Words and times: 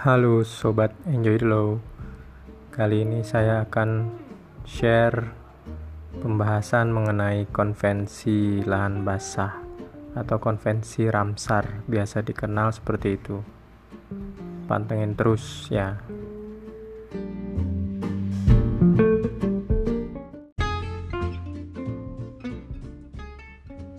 Halo 0.00 0.40
sobat 0.48 0.96
enjoy 1.04 1.36
dulu. 1.44 1.76
Kali 2.72 3.04
ini 3.04 3.20
saya 3.20 3.68
akan 3.68 4.08
share 4.64 5.28
pembahasan 6.24 6.88
mengenai 6.88 7.44
konvensi 7.52 8.64
lahan 8.64 9.04
basah 9.04 9.60
atau 10.16 10.40
konvensi 10.40 11.04
Ramsar, 11.04 11.84
biasa 11.84 12.24
dikenal 12.24 12.72
seperti 12.72 13.20
itu. 13.20 13.44
Pantengin 14.64 15.12
terus 15.20 15.68
ya. 15.68 16.00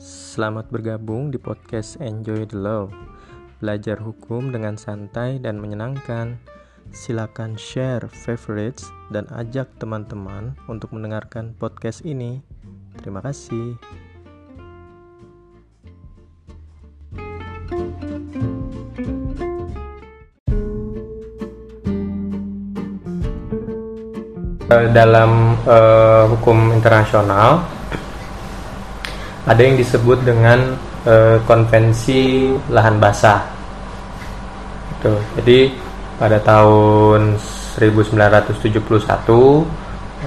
Selamat 0.01 0.65
bergabung 0.73 1.29
di 1.29 1.37
podcast 1.37 2.01
Enjoy 2.01 2.49
the 2.49 2.57
Law 2.57 2.89
Belajar 3.61 4.01
hukum 4.01 4.49
dengan 4.49 4.73
santai 4.73 5.37
dan 5.37 5.61
menyenangkan. 5.61 6.41
Silakan 6.89 7.61
share 7.61 8.09
favorites 8.09 8.89
dan 9.13 9.29
ajak 9.29 9.69
teman-teman 9.77 10.57
untuk 10.65 10.89
mendengarkan 10.97 11.53
podcast 11.53 12.01
ini. 12.01 12.41
Terima 12.97 13.21
kasih. 13.21 13.77
Dalam 24.71 25.53
uh, 25.69 26.25
hukum 26.33 26.73
internasional 26.73 27.61
ada 29.45 29.61
yang 29.61 29.77
disebut 29.77 30.25
dengan 30.25 30.79
uh, 31.03 31.37
konvensi 31.43 32.55
lahan 32.71 32.97
basah 32.97 33.50
Gitu. 35.01 35.17
Jadi 35.41 35.59
pada 36.21 36.37
tahun 36.45 37.33
1971 37.73 38.77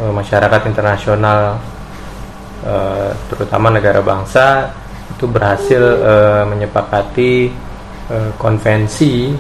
eh, 0.03 0.11
masyarakat 0.11 0.61
internasional 0.67 1.55
eh, 2.67 3.15
terutama 3.31 3.71
negara 3.71 4.03
bangsa 4.03 4.75
itu 5.15 5.31
berhasil 5.31 5.79
eh, 5.79 6.43
menyepakati 6.51 7.63
konvensi 8.37 9.33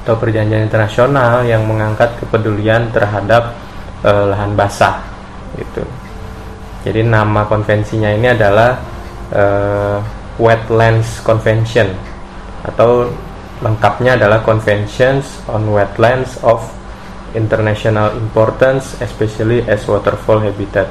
atau 0.00 0.16
perjanjian 0.16 0.64
internasional 0.64 1.44
yang 1.44 1.68
mengangkat 1.68 2.16
kepedulian 2.16 2.88
terhadap 2.88 3.52
lahan 4.00 4.56
basah 4.56 5.04
gitu. 5.60 5.84
Jadi 6.80 7.04
nama 7.04 7.44
konvensinya 7.44 8.08
ini 8.08 8.32
adalah 8.32 8.72
Wetlands 10.40 11.20
Convention 11.20 11.92
atau 12.64 13.04
lengkapnya 13.64 14.20
adalah 14.20 14.44
Conventions 14.44 15.40
on 15.48 15.68
Wetlands 15.72 16.36
of 16.44 16.64
International 17.32 18.16
Importance, 18.16 18.96
especially 19.00 19.64
as 19.68 19.84
waterfall 19.84 20.40
habitat, 20.44 20.88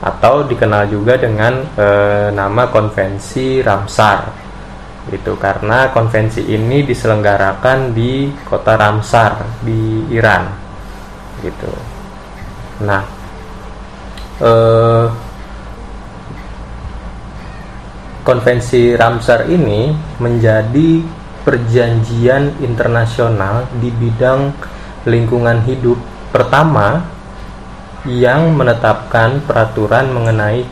atau 0.00 0.44
dikenal 0.44 0.88
juga 0.88 1.20
dengan 1.20 1.64
e, 1.76 1.86
nama 2.32 2.68
Konvensi 2.72 3.60
Ramsar. 3.60 4.48
Itu 5.08 5.40
karena 5.40 5.88
konvensi 5.88 6.52
ini 6.52 6.84
diselenggarakan 6.84 7.96
di 7.96 8.28
kota 8.44 8.76
Ramsar 8.76 9.64
di 9.64 10.04
Iran. 10.12 10.44
Gitu. 11.40 11.72
Nah, 12.84 13.02
e, 14.36 14.52
konvensi 18.20 18.92
Ramsar 18.92 19.48
ini 19.48 19.88
menjadi 20.20 21.17
perjanjian 21.48 22.60
internasional 22.60 23.64
di 23.80 23.88
bidang 23.88 24.52
lingkungan 25.08 25.64
hidup 25.64 25.96
pertama 26.28 27.00
yang 28.04 28.52
menetapkan 28.52 29.40
peraturan 29.48 30.12
mengenai 30.12 30.68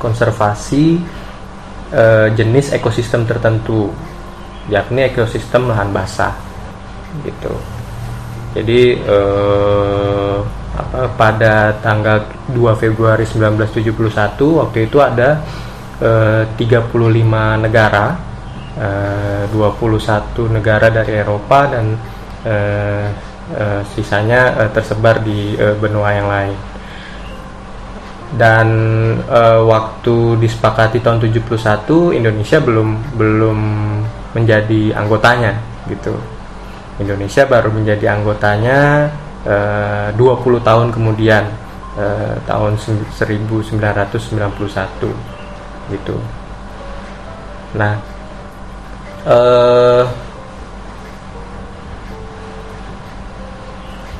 konservasi 0.00 0.96
e, 1.92 2.04
jenis 2.32 2.72
ekosistem 2.72 3.28
tertentu 3.28 3.92
yakni 4.72 5.04
ekosistem 5.12 5.68
lahan 5.68 5.92
basah 5.92 6.32
gitu. 7.20 7.52
Jadi 8.56 8.96
e, 8.96 9.18
apa, 10.80 11.12
pada 11.12 11.76
tanggal 11.84 12.24
2 12.56 12.56
Februari 12.80 13.28
1971 13.28 13.92
waktu 14.64 14.78
itu 14.88 14.96
ada 14.96 15.44
e, 16.00 16.10
35 16.56 16.88
negara 17.60 18.25
21 18.76 20.52
negara 20.52 20.92
dari 20.92 21.16
Eropa 21.16 21.64
dan 21.72 21.96
uh, 22.44 23.06
uh, 23.56 23.82
sisanya 23.96 24.52
uh, 24.52 24.70
tersebar 24.70 25.24
di 25.24 25.56
uh, 25.56 25.72
benua 25.80 26.12
yang 26.12 26.28
lain. 26.28 26.56
Dan 28.36 28.68
uh, 29.30 29.64
waktu 29.64 30.36
disepakati 30.42 31.00
tahun 31.00 31.24
71 31.24 32.20
Indonesia 32.20 32.58
belum 32.60 33.16
belum 33.16 33.58
menjadi 34.36 34.92
anggotanya 34.92 35.56
gitu. 35.88 36.12
Indonesia 37.00 37.48
baru 37.48 37.72
menjadi 37.72 38.12
anggotanya 38.12 39.08
uh, 39.46 40.08
20 40.16 40.60
tahun 40.60 40.88
kemudian 40.92 41.44
uh, 41.96 42.34
tahun 42.44 42.76
1991 42.76 43.80
gitu. 45.92 46.16
Nah, 47.76 48.15
uh, 49.26 50.04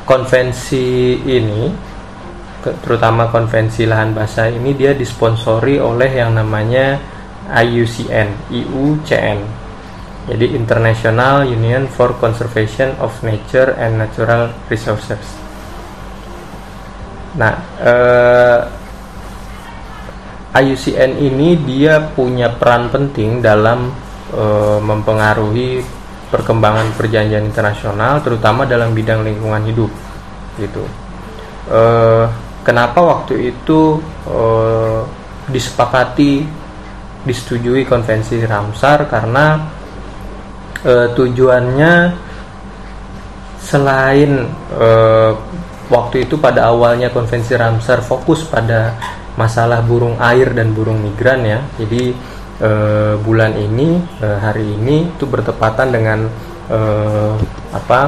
konvensi 0.06 1.18
ini 1.26 1.70
terutama 2.82 3.30
konvensi 3.30 3.86
lahan 3.86 4.10
basah 4.10 4.50
ini 4.50 4.74
dia 4.74 4.90
disponsori 4.90 5.78
oleh 5.78 6.10
yang 6.10 6.34
namanya 6.34 6.98
IUCN, 7.46 8.50
IUCN. 8.50 9.38
Jadi 10.26 10.46
International 10.58 11.46
Union 11.46 11.86
for 11.86 12.18
Conservation 12.18 12.98
of 12.98 13.14
Nature 13.22 13.78
and 13.78 14.02
Natural 14.02 14.50
Resources. 14.66 15.22
Nah, 17.38 17.54
eh, 17.78 18.60
IUCN 20.58 21.22
ini 21.22 21.54
dia 21.62 22.02
punya 22.02 22.50
peran 22.50 22.90
penting 22.90 23.38
dalam 23.38 23.94
e, 24.32 24.44
mempengaruhi 24.82 25.82
perkembangan 26.26 26.90
perjanjian 26.98 27.46
internasional 27.46 28.18
terutama 28.24 28.66
dalam 28.66 28.90
bidang 28.92 29.22
lingkungan 29.22 29.62
hidup 29.66 29.92
gitu. 30.58 30.84
E, 31.70 31.82
kenapa 32.66 32.98
waktu 32.98 33.54
itu 33.54 34.00
e, 34.26 34.38
disepakati 35.50 36.42
disetujui 37.26 37.86
konvensi 37.86 38.42
Ramsar? 38.42 39.06
Karena 39.06 39.62
e, 40.82 41.14
tujuannya 41.14 41.94
selain 43.62 44.46
e, 44.74 44.88
waktu 45.86 46.26
itu 46.26 46.38
pada 46.38 46.70
awalnya 46.70 47.10
konvensi 47.14 47.54
Ramsar 47.54 48.02
fokus 48.02 48.42
pada 48.46 48.94
masalah 49.36 49.84
burung 49.84 50.16
air 50.18 50.50
dan 50.50 50.72
burung 50.72 50.98
migran 50.98 51.44
ya. 51.44 51.60
Jadi 51.78 52.10
uh, 52.60 53.14
bulan 53.20 53.56
ini 53.56 54.00
uh, 54.20 54.38
hari 54.40 54.76
ini 54.76 55.10
itu 55.12 55.24
bertepatan 55.28 55.88
dengan 55.92 56.28
uh, 56.70 57.34
apa 57.72 58.00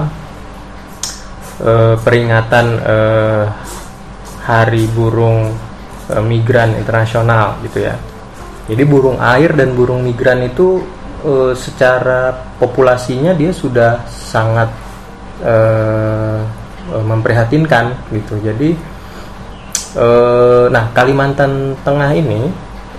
uh, 1.64 1.94
peringatan 2.00 2.66
uh, 2.80 3.44
Hari 4.48 4.88
Burung 4.96 5.52
uh, 6.08 6.24
Migran 6.24 6.76
Internasional 6.80 7.60
gitu 7.64 7.84
ya. 7.84 7.96
Jadi 8.68 8.84
burung 8.84 9.16
air 9.16 9.56
dan 9.56 9.72
burung 9.72 10.04
migran 10.04 10.44
itu 10.44 10.84
uh, 11.24 11.56
secara 11.56 12.36
populasinya 12.60 13.32
dia 13.32 13.48
sudah 13.48 14.04
sangat 14.08 14.68
uh, 15.40 16.44
memprihatinkan 16.88 17.96
gitu. 18.12 18.40
Jadi 18.40 18.96
nah 20.68 20.84
Kalimantan 20.94 21.74
Tengah 21.80 22.12
ini 22.12 22.46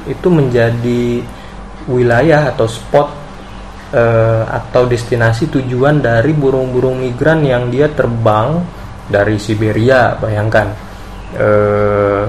itu 0.10 0.28
menjadi 0.28 1.22
wilayah 1.90 2.54
atau 2.54 2.70
spot 2.70 3.20
uh, 3.94 4.44
atau 4.46 4.86
destinasi 4.86 5.50
tujuan 5.50 6.02
dari 6.02 6.34
burung-burung 6.34 7.02
migran 7.02 7.42
yang 7.42 7.70
dia 7.74 7.90
terbang 7.90 8.62
dari 9.10 9.42
Siberia 9.42 10.14
bayangkan. 10.18 10.68
Uh, 11.30 12.26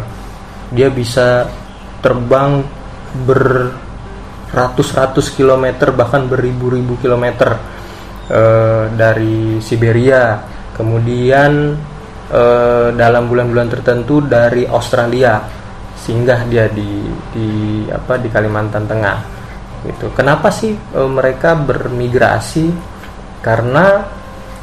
dia 0.70 0.92
bisa 0.92 1.48
terbang 2.00 2.62
beratus-ratus 3.26 5.34
kilometer 5.34 5.92
bahkan 5.92 6.28
beribu-ribu 6.28 6.96
kilometer 7.00 7.58
uh, 8.32 8.88
dari 8.92 9.60
Siberia. 9.60 10.40
Kemudian 10.72 11.76
uh, 12.32 12.88
dalam 12.96 13.28
bulan-bulan 13.28 13.68
tertentu 13.68 14.24
dari 14.24 14.64
Australia 14.64 15.44
singgah 16.00 16.48
dia 16.48 16.64
di 16.72 17.04
di 17.36 17.48
apa 17.92 18.16
di 18.16 18.32
Kalimantan 18.32 18.88
Tengah 18.88 19.39
gitu. 19.86 20.12
Kenapa 20.12 20.52
sih 20.52 20.76
e, 20.76 21.00
mereka 21.08 21.56
bermigrasi? 21.56 22.68
Karena 23.40 24.04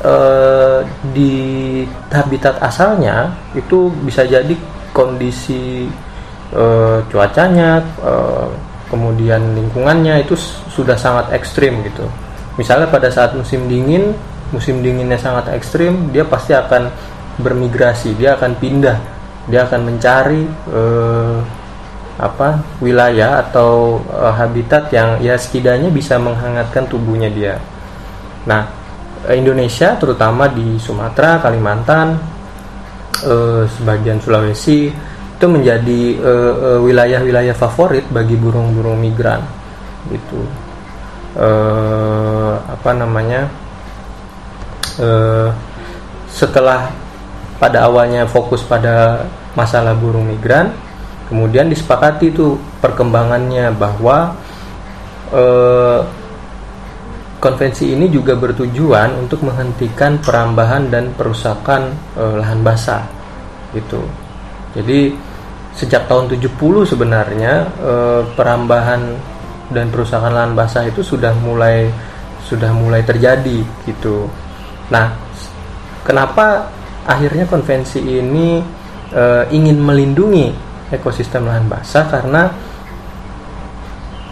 uh, 0.03 0.79
di 1.13 1.81
habitat 2.11 2.61
asalnya 2.61 3.33
itu 3.57 3.89
bisa 4.05 4.25
jadi 4.27 4.53
kondisi 4.93 5.89
uh, 6.53 7.01
cuacanya 7.09 7.81
uh, 8.01 8.49
kemudian 8.87 9.55
lingkungannya 9.55 10.25
itu 10.25 10.37
sudah 10.71 10.95
sangat 10.95 11.33
ekstrim 11.35 11.81
gitu 11.85 12.05
misalnya 12.57 12.89
pada 12.89 13.11
saat 13.11 13.33
musim 13.37 13.67
dingin 13.69 14.13
musim 14.49 14.79
dinginnya 14.79 15.19
sangat 15.19 15.51
ekstrim 15.53 16.09
dia 16.15 16.23
pasti 16.23 16.55
akan 16.55 16.89
bermigrasi 17.37 18.15
dia 18.15 18.33
akan 18.39 18.57
pindah 18.57 18.97
dia 19.47 19.67
akan 19.67 19.81
mencari 19.85 20.43
uh, 20.71 21.37
apa 22.17 22.57
wilayah 22.81 23.45
atau 23.45 24.01
uh, 24.09 24.33
habitat 24.33 24.89
yang 24.89 25.21
ya 25.21 25.37
setidaknya 25.37 25.93
bisa 25.93 26.17
menghangatkan 26.17 26.89
tubuhnya 26.89 27.29
dia. 27.29 27.61
Nah, 28.49 28.65
Indonesia 29.29 29.93
terutama 30.01 30.49
di 30.49 30.81
Sumatera, 30.81 31.37
Kalimantan, 31.37 32.17
uh, 33.21 33.69
sebagian 33.69 34.17
Sulawesi 34.17 34.89
itu 35.37 35.45
menjadi 35.45 36.17
wilayah-wilayah 36.81 37.53
uh, 37.53 37.61
favorit 37.61 38.01
bagi 38.09 38.33
burung-burung 38.33 38.97
migran 38.97 39.45
gitu. 40.09 40.41
Apa 42.65 42.97
namanya? 42.97 43.45
Setelah 46.25 46.89
pada 47.61 47.85
awalnya 47.85 48.25
fokus 48.25 48.65
pada 48.65 49.29
masalah 49.53 49.93
burung 49.93 50.25
migran, 50.25 50.73
kemudian 51.27 51.67
disepakati 51.67 52.31
itu 52.31 52.55
perkembangannya 52.79 53.71
bahwa 53.75 54.35
eh, 55.31 56.01
konvensi 57.37 57.93
ini 57.93 58.09
juga 58.09 58.33
bertujuan 58.33 59.27
untuk 59.27 59.45
menghentikan 59.45 60.17
perambahan 60.23 60.89
dan 60.89 61.11
perusakan 61.13 61.93
eh, 62.15 62.35
lahan 62.39 62.59
basah 62.63 63.03
gitu. 63.75 64.01
Jadi 64.75 65.13
sejak 65.77 66.09
tahun 66.09 66.33
70 66.33 66.57
sebenarnya 66.87 67.53
eh, 67.83 68.21
perambahan 68.33 69.01
dan 69.67 69.91
perusakan 69.91 70.31
lahan 70.31 70.53
basah 70.55 70.87
itu 70.87 71.03
sudah 71.03 71.35
mulai 71.43 71.91
sudah 72.47 72.71
mulai 72.71 73.03
terjadi 73.03 73.59
gitu. 73.83 74.31
Nah 74.87 75.11
kenapa 76.07 76.71
akhirnya 77.03 77.43
konvensi 77.47 77.99
ini 77.99 78.63
e, 79.11 79.23
ingin 79.51 79.79
melindungi 79.79 80.51
ekosistem 80.91 81.47
lahan 81.47 81.67
basah 81.67 82.05
karena 82.07 82.51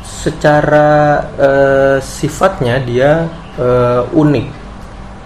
secara 0.01 1.21
uh, 1.37 1.97
sifatnya 2.01 2.81
dia 2.81 3.29
uh, 3.59 4.07
unik 4.09 4.47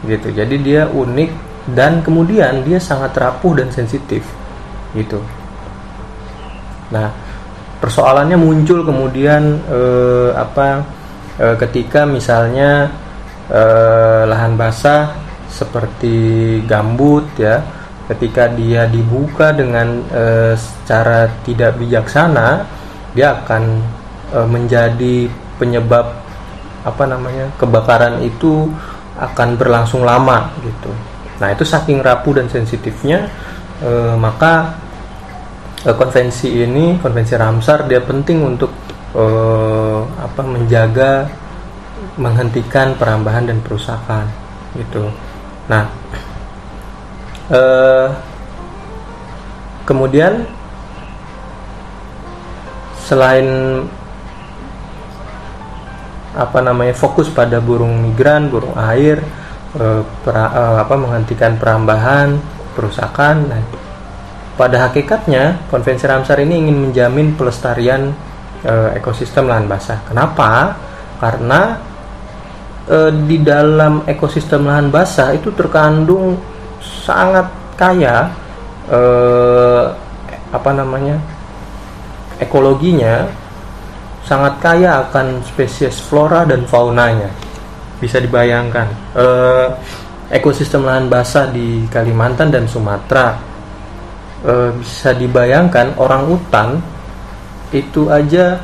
gitu. 0.10 0.28
Jadi 0.32 0.56
dia 0.60 0.88
unik 0.90 1.32
dan 1.76 2.04
kemudian 2.04 2.66
dia 2.66 2.82
sangat 2.82 3.16
rapuh 3.16 3.56
dan 3.56 3.70
sensitif 3.72 4.26
gitu. 4.98 5.22
Nah 6.92 7.14
persoalannya 7.80 8.36
muncul 8.36 8.84
kemudian 8.84 9.64
uh, 9.72 10.36
apa 10.36 10.84
ketika 11.40 12.04
misalnya 12.04 12.92
lahan 14.28 14.60
basah 14.60 15.16
seperti 15.48 16.60
gambut 16.68 17.24
ya 17.40 17.64
ketika 18.10 18.50
dia 18.50 18.90
dibuka 18.90 19.54
dengan 19.54 20.02
e, 20.10 20.58
secara 20.58 21.30
tidak 21.46 21.78
bijaksana 21.78 22.66
dia 23.14 23.38
akan 23.38 23.86
e, 24.34 24.40
menjadi 24.50 25.30
penyebab 25.62 26.18
apa 26.82 27.04
namanya 27.06 27.54
kebakaran 27.62 28.18
itu 28.26 28.66
akan 29.20 29.60
berlangsung 29.60 30.02
lama 30.02 30.50
gitu. 30.66 30.90
Nah 31.38 31.54
itu 31.54 31.62
saking 31.62 32.02
rapuh 32.02 32.42
dan 32.42 32.50
sensitifnya 32.50 33.30
e, 33.78 34.18
maka 34.18 34.74
e, 35.86 35.94
konvensi 35.94 36.50
ini 36.50 36.98
konvensi 36.98 37.38
Ramsar 37.38 37.86
dia 37.86 38.02
penting 38.02 38.42
untuk 38.42 38.74
e, 39.14 39.26
apa 40.18 40.42
menjaga 40.42 41.30
menghentikan 42.18 42.98
perambahan 42.98 43.54
dan 43.54 43.62
perusakan 43.62 44.26
gitu. 44.74 45.14
Nah 45.70 45.86
uh, 47.50 48.08
kemudian 49.86 50.46
selain 53.10 53.46
apa 56.38 56.62
namanya 56.62 56.94
fokus 56.94 57.28
pada 57.28 57.58
burung 57.58 58.06
migran, 58.06 58.54
burung 58.54 58.78
air, 58.78 59.20
uh, 59.76 60.06
pra, 60.22 60.46
uh, 60.54 60.78
apa 60.86 60.94
menghentikan 60.96 61.58
perambahan, 61.58 62.38
perusakan. 62.78 63.50
Nah, 63.50 63.62
pada 64.54 64.88
hakikatnya 64.88 65.58
konvensi 65.74 66.06
Ramsar 66.06 66.38
ini 66.46 66.70
ingin 66.70 66.78
menjamin 66.90 67.34
pelestarian 67.34 68.14
uh, 68.62 68.94
ekosistem 68.94 69.50
lahan 69.50 69.66
basah. 69.66 70.00
Kenapa? 70.06 70.78
Karena 71.20 71.90
di 73.30 73.38
dalam 73.46 74.02
ekosistem 74.10 74.66
lahan 74.66 74.90
basah 74.90 75.38
itu 75.38 75.54
terkandung 75.54 76.42
sangat 77.10 77.50
kaya 77.74 78.30
eh, 78.86 79.86
apa 80.54 80.72
namanya 80.78 81.18
ekologinya 82.38 83.26
sangat 84.22 84.62
kaya 84.62 85.10
akan 85.10 85.42
spesies 85.42 85.98
flora 85.98 86.46
dan 86.46 86.62
faunanya. 86.70 87.34
Bisa 87.98 88.22
dibayangkan. 88.22 88.88
Eh, 89.18 89.68
ekosistem 90.30 90.86
lahan 90.86 91.10
basah 91.10 91.50
di 91.50 91.90
Kalimantan 91.90 92.54
dan 92.54 92.70
Sumatera. 92.70 93.34
Eh, 94.46 94.70
bisa 94.78 95.18
dibayangkan 95.18 95.98
orang 95.98 96.30
utan 96.30 96.78
itu 97.74 98.06
aja 98.14 98.62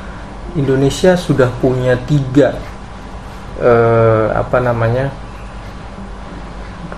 Indonesia 0.53 1.17
sudah 1.17 1.49
punya 1.59 1.97
tiga 2.05 2.55
eh, 3.59 4.27
apa 4.31 4.57
namanya 4.63 5.11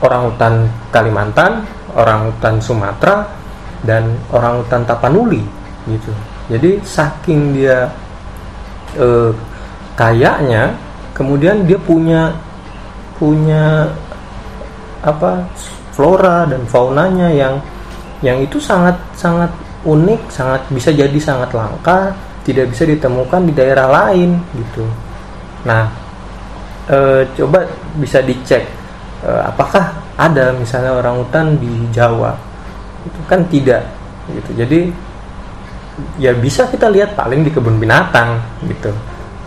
orang 0.02 0.32
hutan 0.32 0.54
Kalimantan, 0.94 1.66
orang 1.98 2.32
hutan 2.32 2.56
Sumatera, 2.62 3.26
dan 3.86 4.18
orang 4.34 4.62
hutan 4.64 4.82
Tapanuli 4.86 5.42
gitu. 5.88 6.12
Jadi 6.48 6.80
saking 6.84 7.56
dia 7.58 7.88
eh, 8.98 9.32
kayaknya, 9.98 10.74
kemudian 11.18 11.66
dia 11.66 11.80
punya 11.82 12.32
punya 13.18 13.90
apa 15.02 15.42
flora 15.94 16.46
dan 16.46 16.62
faunanya 16.70 17.34
yang 17.34 17.58
yang 18.22 18.38
itu 18.42 18.62
sangat 18.62 18.94
sangat 19.18 19.50
unik, 19.86 20.22
sangat 20.30 20.62
bisa 20.70 20.90
jadi 20.94 21.20
sangat 21.22 21.50
langka, 21.54 22.14
tidak 22.46 22.74
bisa 22.74 22.86
ditemukan 22.86 23.42
di 23.50 23.54
daerah 23.54 23.88
lain 23.90 24.38
gitu. 24.58 24.86
Nah, 25.66 25.90
e, 26.90 27.26
coba 27.38 27.66
bisa 27.98 28.22
dicek 28.22 28.66
uh, 29.24 29.50
apakah 29.50 29.98
ada 30.18 30.54
misalnya 30.58 30.98
orang 30.98 31.22
hutan 31.24 31.58
di 31.58 31.90
Jawa? 31.94 32.36
Itu 33.06 33.20
kan 33.30 33.46
tidak 33.48 33.88
gitu. 34.30 34.52
Jadi 34.58 34.80
ya 36.22 36.36
bisa 36.36 36.68
kita 36.70 36.92
lihat 36.92 37.18
paling 37.18 37.42
di 37.42 37.50
kebun 37.50 37.80
binatang 37.80 38.42
gitu. 38.68 38.92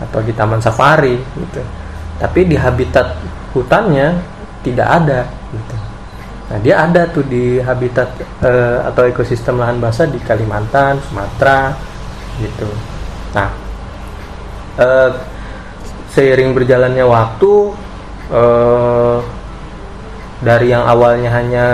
Atau 0.01 0.25
di 0.25 0.33
taman 0.33 0.59
safari 0.59 1.15
gitu. 1.15 1.61
Tapi 2.17 2.49
di 2.49 2.57
habitat 2.57 3.15
hutannya 3.53 4.17
tidak 4.65 4.87
ada 4.87 5.21
gitu. 5.51 5.75
Nah 6.51 6.57
dia 6.59 6.83
ada 6.83 7.07
tuh 7.07 7.23
di 7.23 7.63
habitat 7.63 8.11
uh, 8.43 8.83
atau 8.91 9.07
ekosistem 9.07 9.55
lahan 9.55 9.79
basah 9.79 10.03
di 10.09 10.19
Kalimantan 10.19 10.99
Sumatera 11.07 11.71
gitu. 12.43 12.67
Nah 13.31 13.49
uh, 14.75 15.09
seiring 16.11 16.51
berjalannya 16.51 17.07
waktu 17.07 17.51
uh, 18.35 19.19
dari 20.41 20.73
yang 20.73 20.83
awalnya 20.89 21.29
hanya 21.37 21.65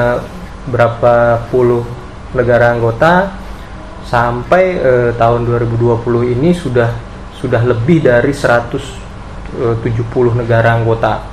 berapa 0.67 1.47
puluh 1.47 1.87
negara 2.35 2.75
anggota 2.75 3.31
sampai 4.03 4.63
eh, 4.79 5.09
tahun 5.15 5.47
2020 5.47 6.35
ini 6.35 6.51
sudah 6.51 6.91
sudah 7.37 7.61
lebih 7.63 8.03
dari 8.03 8.31
170 8.31 8.83
eh, 9.63 10.35
negara 10.35 10.75
anggota. 10.75 11.23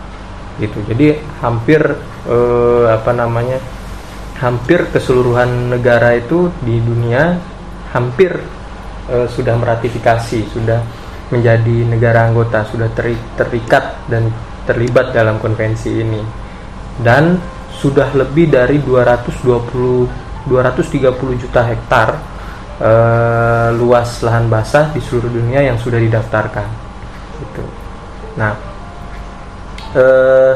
Gitu. 0.59 0.79
Jadi 0.87 1.19
hampir 1.43 1.83
eh, 2.31 2.87
apa 2.87 3.11
namanya 3.11 3.59
hampir 4.38 4.91
keseluruhan 4.91 5.75
negara 5.75 6.14
itu 6.14 6.50
di 6.62 6.79
dunia 6.79 7.38
hampir 7.95 8.31
eh, 9.11 9.26
sudah 9.26 9.55
meratifikasi 9.59 10.41
sudah 10.50 10.81
menjadi 11.31 11.76
negara 11.88 12.31
anggota 12.31 12.62
sudah 12.69 12.91
terikat 13.35 14.07
dan 14.07 14.29
terlibat 14.69 15.11
dalam 15.17 15.41
konvensi 15.41 15.91
ini 15.91 16.43
dan 17.02 17.42
sudah 17.74 18.12
lebih 18.14 18.52
dari 18.52 18.78
220 18.78 20.24
230 20.44 21.40
juta 21.40 21.64
hektar 21.64 22.20
eh, 22.80 23.68
luas 23.80 24.20
lahan 24.20 24.46
basah 24.52 24.92
di 24.92 25.00
seluruh 25.00 25.32
dunia 25.32 25.64
yang 25.64 25.80
sudah 25.80 25.96
didaftarkan. 25.96 26.68
Gitu. 27.40 27.64
Nah, 28.36 28.52
eh, 29.96 30.54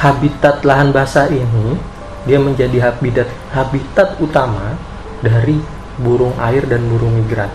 habitat 0.00 0.64
lahan 0.64 0.92
basah 0.92 1.28
ini 1.28 1.76
dia 2.24 2.40
menjadi 2.40 2.92
habitat 2.92 3.28
habitat 3.52 4.16
utama 4.20 4.76
dari 5.24 5.60
burung 6.00 6.32
air 6.40 6.64
dan 6.68 6.84
burung 6.88 7.16
migran. 7.16 7.48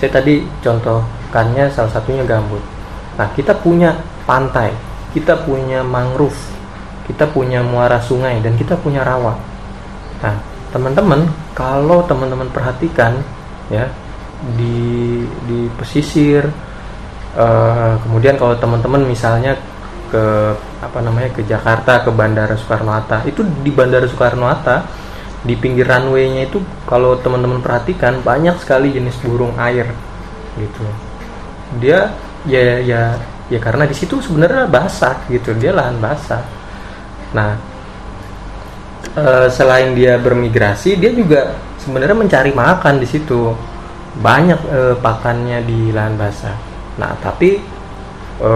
Saya 0.00 0.20
tadi 0.20 0.44
contohkannya 0.64 1.68
salah 1.72 1.92
satunya 1.92 2.24
gambut. 2.24 2.60
Nah, 3.22 3.30
kita 3.38 3.54
punya 3.54 3.94
pantai, 4.26 4.74
kita 5.14 5.46
punya 5.46 5.86
mangrove, 5.86 6.34
kita 7.06 7.30
punya 7.30 7.62
muara 7.62 8.02
sungai 8.02 8.42
dan 8.42 8.58
kita 8.58 8.74
punya 8.74 9.06
rawa. 9.06 9.38
Nah, 10.26 10.34
teman-teman, 10.74 11.30
kalau 11.54 12.02
teman-teman 12.02 12.50
perhatikan 12.50 13.22
ya 13.70 13.86
di 14.58 15.22
di 15.46 15.70
pesisir 15.78 16.50
uh, 17.38 17.94
kemudian 18.02 18.34
kalau 18.34 18.58
teman-teman 18.58 19.06
misalnya 19.06 19.54
ke 20.10 20.24
apa 20.82 20.98
namanya 20.98 21.30
ke 21.30 21.46
Jakarta 21.46 22.02
ke 22.02 22.10
Bandara 22.10 22.58
Soekarno 22.58 22.90
Hatta 22.90 23.22
itu 23.22 23.46
di 23.62 23.70
Bandara 23.70 24.04
Soekarno 24.10 24.50
Hatta 24.50 24.82
di 25.46 25.54
pinggir 25.54 25.86
runway-nya 25.86 26.50
itu 26.50 26.58
kalau 26.90 27.18
teman-teman 27.22 27.62
perhatikan 27.62 28.18
banyak 28.22 28.58
sekali 28.58 28.90
jenis 28.90 29.14
burung 29.22 29.54
air 29.58 29.86
gitu 30.58 30.82
dia 31.78 32.10
ya 32.48 32.82
ya 32.82 33.02
ya 33.46 33.58
karena 33.60 33.84
di 33.86 33.94
situ 33.94 34.18
sebenarnya 34.18 34.66
basah 34.70 35.16
gitu. 35.28 35.54
Dia 35.56 35.72
lahan 35.74 35.98
basah. 35.98 36.42
Nah 37.36 37.56
e, 39.14 39.24
selain 39.52 39.92
dia 39.92 40.16
bermigrasi 40.18 40.96
dia 40.96 41.12
juga 41.12 41.54
sebenarnya 41.82 42.16
mencari 42.16 42.52
makan 42.54 43.00
di 43.02 43.06
situ. 43.08 43.52
Banyak 44.12 44.60
e, 44.68 44.80
pakannya 45.00 45.58
di 45.64 45.90
lahan 45.92 46.14
basah. 46.16 46.56
Nah 47.00 47.12
tapi 47.20 47.60
e, 48.40 48.52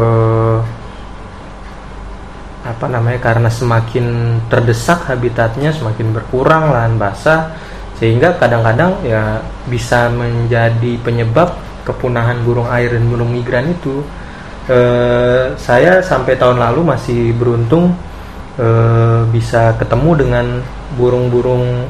apa 2.66 2.86
namanya 2.90 3.22
karena 3.22 3.46
semakin 3.46 4.38
terdesak 4.50 5.06
habitatnya 5.06 5.70
semakin 5.70 6.10
berkurang 6.10 6.74
lahan 6.74 6.98
basah 6.98 7.54
sehingga 7.96 8.34
kadang-kadang 8.36 8.98
ya 9.06 9.40
bisa 9.70 10.10
menjadi 10.10 10.98
penyebab 11.00 11.54
kepunahan 11.86 12.42
burung 12.42 12.66
air 12.66 12.90
dan 12.90 13.06
burung 13.06 13.30
migran 13.30 13.70
itu 13.70 14.02
eh, 14.66 15.54
saya 15.54 16.02
sampai 16.02 16.34
tahun 16.34 16.58
lalu 16.58 16.82
masih 16.82 17.30
beruntung 17.38 17.94
eh, 18.58 19.22
bisa 19.30 19.78
ketemu 19.78 20.10
dengan 20.26 20.46
burung-burung 20.98 21.86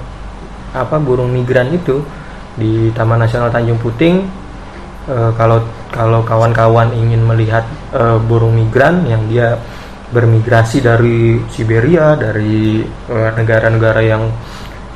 apa 0.76 1.00
burung 1.00 1.32
migran 1.32 1.72
itu 1.72 2.04
di 2.56 2.92
Taman 2.92 3.24
Nasional 3.24 3.48
Tanjung 3.48 3.80
Puting. 3.80 4.20
Eh, 5.08 5.30
kalau 5.40 5.64
kalau 5.88 6.20
kawan-kawan 6.20 6.92
ingin 6.92 7.24
melihat 7.24 7.64
eh, 7.96 8.20
burung 8.28 8.52
migran 8.52 9.08
yang 9.08 9.24
dia 9.32 9.56
bermigrasi 10.10 10.78
dari 10.84 11.40
Siberia 11.50 12.14
dari 12.14 12.82
eh, 12.86 13.30
negara-negara 13.34 14.00
uh, 14.02 14.06
yang 14.06 14.22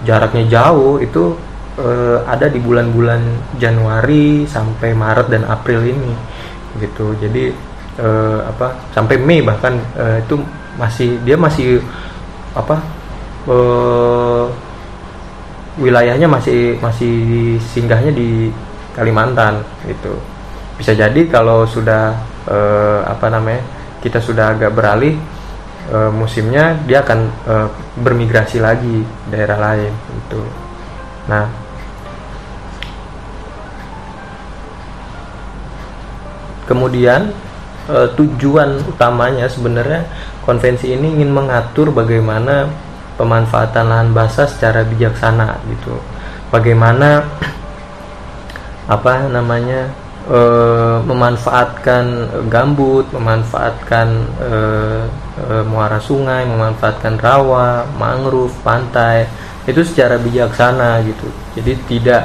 jaraknya 0.07 0.45
jauh 0.47 1.03
itu 1.03 1.35
uh, 1.81 2.19
ada 2.29 2.47
di 2.47 2.61
bulan-bulan 2.61 3.21
Januari 3.57 4.45
sampai 4.45 4.93
Maret 4.93 5.33
dan 5.33 5.43
April 5.49 5.81
ini 5.89 6.13
gitu. 6.79 7.17
Jadi 7.17 7.51
uh, 7.99 8.45
apa 8.45 8.77
sampai 8.93 9.17
Mei 9.17 9.41
bahkan 9.41 9.81
uh, 9.97 10.21
itu 10.21 10.37
masih 10.77 11.19
dia 11.25 11.35
masih 11.41 11.81
apa 12.55 12.79
uh, 13.49 14.47
wilayahnya 15.81 16.29
masih 16.29 16.77
masih 16.79 17.57
singgahnya 17.73 18.13
di 18.13 18.53
Kalimantan 18.93 19.65
gitu. 19.89 20.15
Bisa 20.77 20.93
jadi 20.93 21.25
kalau 21.29 21.65
sudah 21.65 22.13
uh, 22.47 23.01
apa 23.09 23.33
namanya 23.33 23.65
kita 24.01 24.21
sudah 24.21 24.57
agak 24.57 24.73
beralih 24.73 25.17
e, 25.91 25.99
musimnya 26.13 26.77
dia 26.89 27.05
akan 27.05 27.21
e, 27.45 27.55
bermigrasi 28.01 28.59
lagi 28.63 29.05
daerah 29.29 29.59
lain 29.61 29.93
itu 29.93 30.43
nah 31.29 31.47
kemudian 36.71 37.35
e, 37.91 38.07
tujuan 38.15 38.79
utamanya 38.87 39.51
sebenarnya 39.51 40.07
konvensi 40.47 40.95
ini 40.95 41.19
ingin 41.19 41.35
mengatur 41.35 41.91
bagaimana 41.91 42.71
pemanfaatan 43.19 43.91
lahan 43.91 44.11
basah 44.15 44.47
secara 44.47 44.87
bijaksana 44.87 45.59
gitu 45.67 45.99
bagaimana 46.55 47.27
apa 48.95 49.27
namanya 49.27 49.91
e, 50.31 50.41
memanfaatkan 51.07 52.05
gambut, 52.47 53.07
memanfaatkan 53.15 54.09
e, 54.39 54.53
e, 55.39 55.45
muara 55.67 55.99
sungai, 56.03 56.47
memanfaatkan 56.47 57.17
rawa, 57.19 57.87
mangrove, 57.99 58.55
pantai 58.63 59.27
itu 59.67 59.83
secara 59.87 60.19
bijaksana 60.19 61.03
gitu. 61.07 61.29
Jadi 61.59 61.73
tidak 61.87 62.23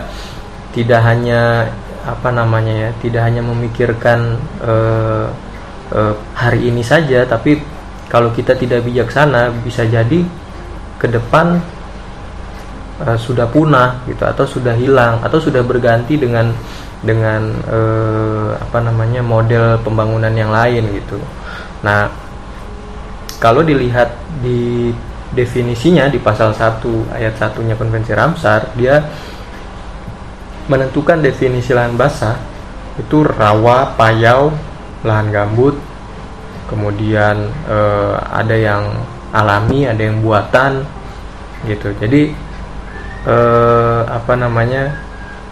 tidak 0.76 1.02
hanya 1.08 1.72
apa 2.06 2.30
namanya 2.30 2.74
ya, 2.74 2.90
tidak 3.02 3.22
hanya 3.26 3.42
memikirkan 3.42 4.38
e, 4.62 4.74
e, 5.90 6.00
hari 6.38 6.70
ini 6.70 6.86
saja, 6.86 7.26
tapi 7.26 7.58
kalau 8.08 8.30
kita 8.32 8.54
tidak 8.54 8.86
bijaksana 8.86 9.50
bisa 9.66 9.84
jadi 9.84 10.22
ke 11.02 11.08
depan 11.10 11.60
uh, 13.04 13.18
sudah 13.20 13.50
punah 13.50 14.00
gitu 14.08 14.24
atau 14.24 14.46
sudah 14.48 14.76
hilang 14.78 15.20
atau 15.20 15.42
sudah 15.42 15.60
berganti 15.66 16.16
dengan 16.16 16.54
dengan 17.06 17.54
eh, 17.70 18.50
apa 18.58 18.82
namanya 18.82 19.22
model 19.22 19.78
pembangunan 19.86 20.34
yang 20.34 20.50
lain 20.50 20.90
gitu. 20.90 21.22
Nah, 21.86 22.10
kalau 23.38 23.62
dilihat 23.62 24.10
di 24.42 24.90
definisinya 25.30 26.10
di 26.10 26.18
pasal 26.18 26.58
1 26.58 26.82
ayat 27.14 27.38
satunya 27.38 27.78
konvensi 27.78 28.10
Ramsar, 28.10 28.74
dia 28.74 29.06
menentukan 30.66 31.22
definisi 31.22 31.72
lahan 31.74 31.94
basah 31.94 32.38
itu 32.96 33.28
rawa, 33.28 33.94
payau, 34.00 34.56
lahan 35.04 35.30
gambut, 35.30 35.76
kemudian 36.72 37.52
eh, 37.68 38.16
ada 38.32 38.56
yang 38.56 38.84
alami, 39.36 39.86
ada 39.86 40.02
yang 40.02 40.24
buatan 40.24 40.88
gitu. 41.68 41.92
Jadi 42.00 42.32
eh, 43.28 44.02
apa 44.08 44.34
namanya 44.40 44.96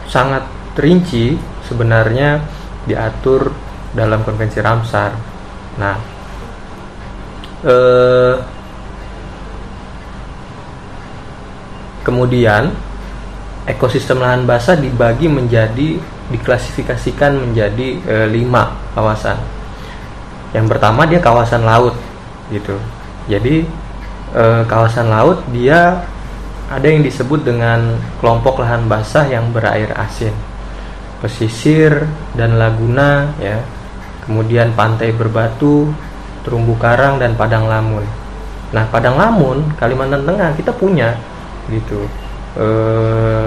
sangat 0.07 0.45
rinci 0.79 1.37
sebenarnya 1.67 2.41
diatur 2.89 3.53
dalam 3.93 4.25
konvensi 4.25 4.59
Ramsar. 4.63 5.11
Nah, 5.77 5.95
eh, 7.67 8.35
kemudian 12.03 12.92
ekosistem 13.69 14.19
lahan 14.19 14.43
basah 14.43 14.75
dibagi 14.75 15.31
menjadi 15.31 15.99
diklasifikasikan 16.31 17.39
menjadi 17.39 17.87
eh, 18.03 18.27
lima 18.27 18.75
kawasan. 18.95 19.37
Yang 20.53 20.65
pertama 20.69 21.09
dia 21.09 21.17
kawasan 21.17 21.65
laut, 21.65 21.95
gitu. 22.51 22.77
Jadi 23.27 23.63
eh, 24.35 24.61
kawasan 24.67 25.07
laut 25.09 25.41
dia 25.53 26.03
ada 26.73 26.87
yang 26.89 27.05
disebut 27.05 27.45
dengan 27.45 27.99
kelompok 28.17 28.63
lahan 28.63 28.89
basah 28.89 29.29
yang 29.29 29.53
berair 29.53 29.93
asin 29.93 30.33
pesisir 31.23 32.03
dan 32.35 32.59
laguna 32.59 33.31
ya 33.39 33.63
kemudian 34.27 34.75
pantai 34.75 35.15
berbatu 35.15 35.87
terumbu 36.43 36.75
karang 36.75 37.15
dan 37.15 37.31
padang 37.39 37.71
lamun 37.71 38.03
nah 38.75 38.83
padang 38.91 39.15
lamun 39.15 39.63
Kalimantan 39.79 40.27
Tengah 40.27 40.51
kita 40.59 40.75
punya 40.75 41.15
gitu 41.71 42.03
e, 42.57 42.67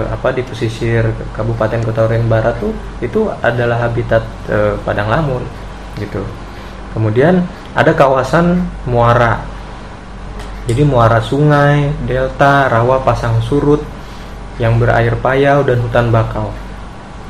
apa 0.07 0.29
di 0.35 0.43
pesisir 0.43 1.03
Kabupaten 1.35 1.83
Kota 1.83 2.07
Urian 2.07 2.27
Barat 2.27 2.59
tuh 2.59 2.71
itu 2.99 3.31
adalah 3.41 3.87
habitat 3.87 4.23
e, 4.47 4.75
padang 4.83 5.07
lamun 5.11 5.43
gitu. 5.99 6.21
Kemudian 6.93 7.43
ada 7.77 7.91
kawasan 7.93 8.63
muara. 8.89 9.43
Jadi 10.67 10.83
muara 10.83 11.23
sungai 11.23 11.93
delta 12.03 12.67
rawa 12.67 12.99
pasang 13.05 13.39
surut 13.39 13.79
yang 14.59 14.81
berair 14.81 15.15
payau 15.21 15.63
dan 15.63 15.79
hutan 15.79 16.11
bakau. 16.11 16.51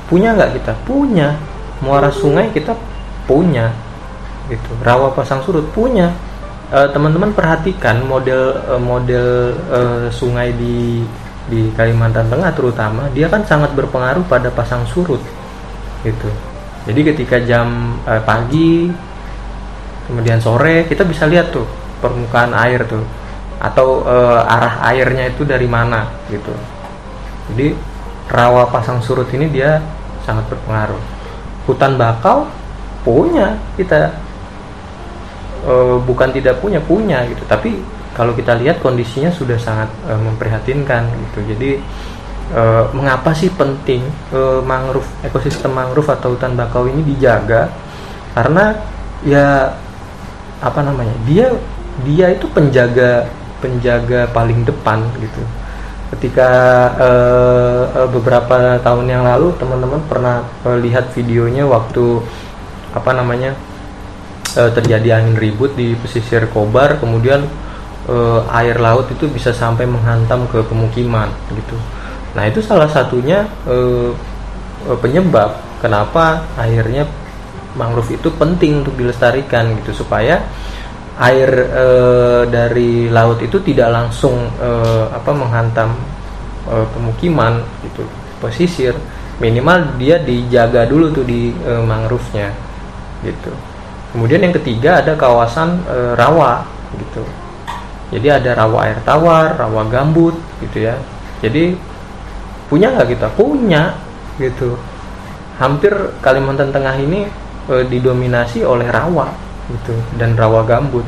Punya 0.07 0.33
nggak 0.33 0.57
kita? 0.57 0.73
Punya. 0.87 1.35
Muara 1.83 2.09
sungai 2.09 2.49
kita 2.49 2.73
punya 3.29 3.69
gitu. 4.47 4.71
Rawa 4.81 5.11
pasang 5.13 5.43
surut 5.43 5.67
punya. 5.75 6.09
Teman 6.67 6.91
teman-teman 6.91 7.31
perhatikan 7.31 8.03
model 8.03 8.59
uh, 8.67 8.75
model 8.75 9.55
uh, 9.71 10.05
sungai 10.11 10.51
di 10.51 10.99
di 11.47 11.71
Kalimantan 11.73 12.27
Tengah 12.27 12.51
terutama 12.51 13.07
dia 13.15 13.31
kan 13.31 13.43
sangat 13.47 13.71
berpengaruh 13.73 14.27
pada 14.27 14.51
pasang 14.51 14.83
surut 14.87 15.23
gitu. 16.03 16.29
Jadi 16.87 16.99
ketika 17.13 17.39
jam 17.43 17.99
uh, 18.07 18.21
pagi 18.23 18.91
kemudian 20.07 20.39
sore 20.39 20.87
kita 20.87 21.03
bisa 21.03 21.27
lihat 21.27 21.51
tuh 21.51 21.67
permukaan 21.99 22.55
air 22.55 22.83
tuh 22.87 23.03
atau 23.57 24.05
uh, 24.05 24.45
arah 24.45 24.85
airnya 24.93 25.31
itu 25.31 25.43
dari 25.43 25.65
mana 25.65 26.07
gitu. 26.29 26.53
Jadi 27.51 27.73
rawa 28.27 28.67
pasang 28.67 28.99
surut 28.99 29.27
ini 29.31 29.47
dia 29.47 29.79
sangat 30.27 30.45
berpengaruh. 30.51 30.99
Hutan 31.63 31.95
bakau 31.95 32.47
punya 33.03 33.55
kita 33.79 34.11
e, 35.63 35.71
uh, 35.71 35.95
bukan 36.03 36.31
tidak 36.35 36.59
punya 36.59 36.79
punya 36.83 37.23
gitu. 37.27 37.43
Tapi 37.47 37.79
kalau 38.15 38.31
kita 38.37 38.55
lihat 38.57 38.79
kondisinya 38.79 39.33
sudah 39.33 39.57
sangat 39.59 39.89
uh, 40.07 40.19
memprihatinkan 40.19 41.07
gitu. 41.27 41.39
Jadi 41.55 41.69
uh, 42.55 42.87
mengapa 42.95 43.33
sih 43.35 43.51
penting 43.51 44.05
uh, 44.31 44.63
mangrove 44.63 45.07
ekosistem 45.25 45.73
mangrove 45.73 46.07
atau 46.13 46.37
hutan 46.37 46.55
bakau 46.55 46.87
ini 46.87 47.03
dijaga? 47.03 47.71
Karena 48.37 48.77
ya 49.25 49.73
apa 50.61 50.79
namanya 50.81 51.13
dia 51.25 51.53
dia 52.05 52.33
itu 52.33 52.45
penjaga 52.53 53.25
penjaga 53.59 54.29
paling 54.31 54.63
depan 54.63 55.01
gitu. 55.17 55.41
Ketika 56.07 56.49
uh, 56.95 58.07
beberapa 58.07 58.79
tahun 58.79 59.11
yang 59.11 59.27
lalu 59.27 59.51
teman-teman 59.59 59.99
pernah 60.07 60.45
uh, 60.63 60.79
lihat 60.79 61.11
videonya 61.11 61.67
waktu 61.67 62.23
apa 62.95 63.11
namanya 63.11 63.51
uh, 64.55 64.71
terjadi 64.71 65.19
angin 65.19 65.35
ribut 65.35 65.75
di 65.75 65.93
pesisir 65.99 66.47
Kobar 66.47 66.97
kemudian 66.97 67.43
uh, 68.07 68.41
air 68.55 68.79
laut 68.79 69.07
itu 69.11 69.27
bisa 69.29 69.53
sampai 69.53 69.85
menghantam 69.85 70.47
ke 70.49 70.63
pemukiman 70.65 71.29
gitu. 71.53 71.77
Nah 72.33 72.47
itu 72.47 72.59
salah 72.59 72.89
satunya 72.89 73.45
uh, 73.69 74.11
penyebab 74.99 75.57
kenapa 75.83 76.43
akhirnya 76.57 77.05
mangrove 77.77 78.17
itu 78.17 78.29
penting 78.33 78.81
untuk 78.81 78.97
dilestarikan 78.97 79.77
gitu. 79.83 80.03
Supaya 80.03 80.41
air 81.17 81.49
e, 81.49 81.85
dari 82.49 83.09
laut 83.09 83.41
itu 83.41 83.57
tidak 83.61 83.89
langsung 83.89 84.49
e, 84.57 84.69
apa 85.09 85.31
menghantam 85.33 85.93
e, 86.69 86.75
pemukiman 86.93 87.61
gitu. 87.85 88.05
Pesisir 88.37 88.93
minimal 89.41 89.97
dia 89.97 90.21
dijaga 90.21 90.85
dulu 90.85 91.13
tuh 91.13 91.25
di 91.25 91.53
e, 91.53 91.71
mangrove-nya 91.81 92.49
gitu. 93.25 93.53
Kemudian 94.13 94.45
yang 94.45 94.53
ketiga 94.61 95.01
ada 95.01 95.17
kawasan 95.17 95.81
e, 95.89 95.97
rawa 96.17 96.65
gitu 96.97 97.25
jadi 98.07 98.39
ada 98.39 98.55
rawa 98.55 98.87
air 98.87 98.99
tawar 99.03 99.59
rawa 99.59 99.83
gambut 99.91 100.35
gitu 100.63 100.87
ya. 100.87 100.95
Jadi 101.43 101.75
punya 102.71 102.95
nggak 102.95 103.09
kita? 103.17 103.27
Punya 103.35 103.95
gitu. 104.39 104.79
Hampir 105.59 105.91
Kalimantan 106.23 106.71
Tengah 106.71 106.95
ini 106.95 107.27
e, 107.67 107.75
didominasi 107.89 108.63
oleh 108.63 108.87
rawa 108.87 109.27
gitu 109.67 109.95
dan 110.15 110.39
rawa 110.39 110.63
gambut 110.63 111.03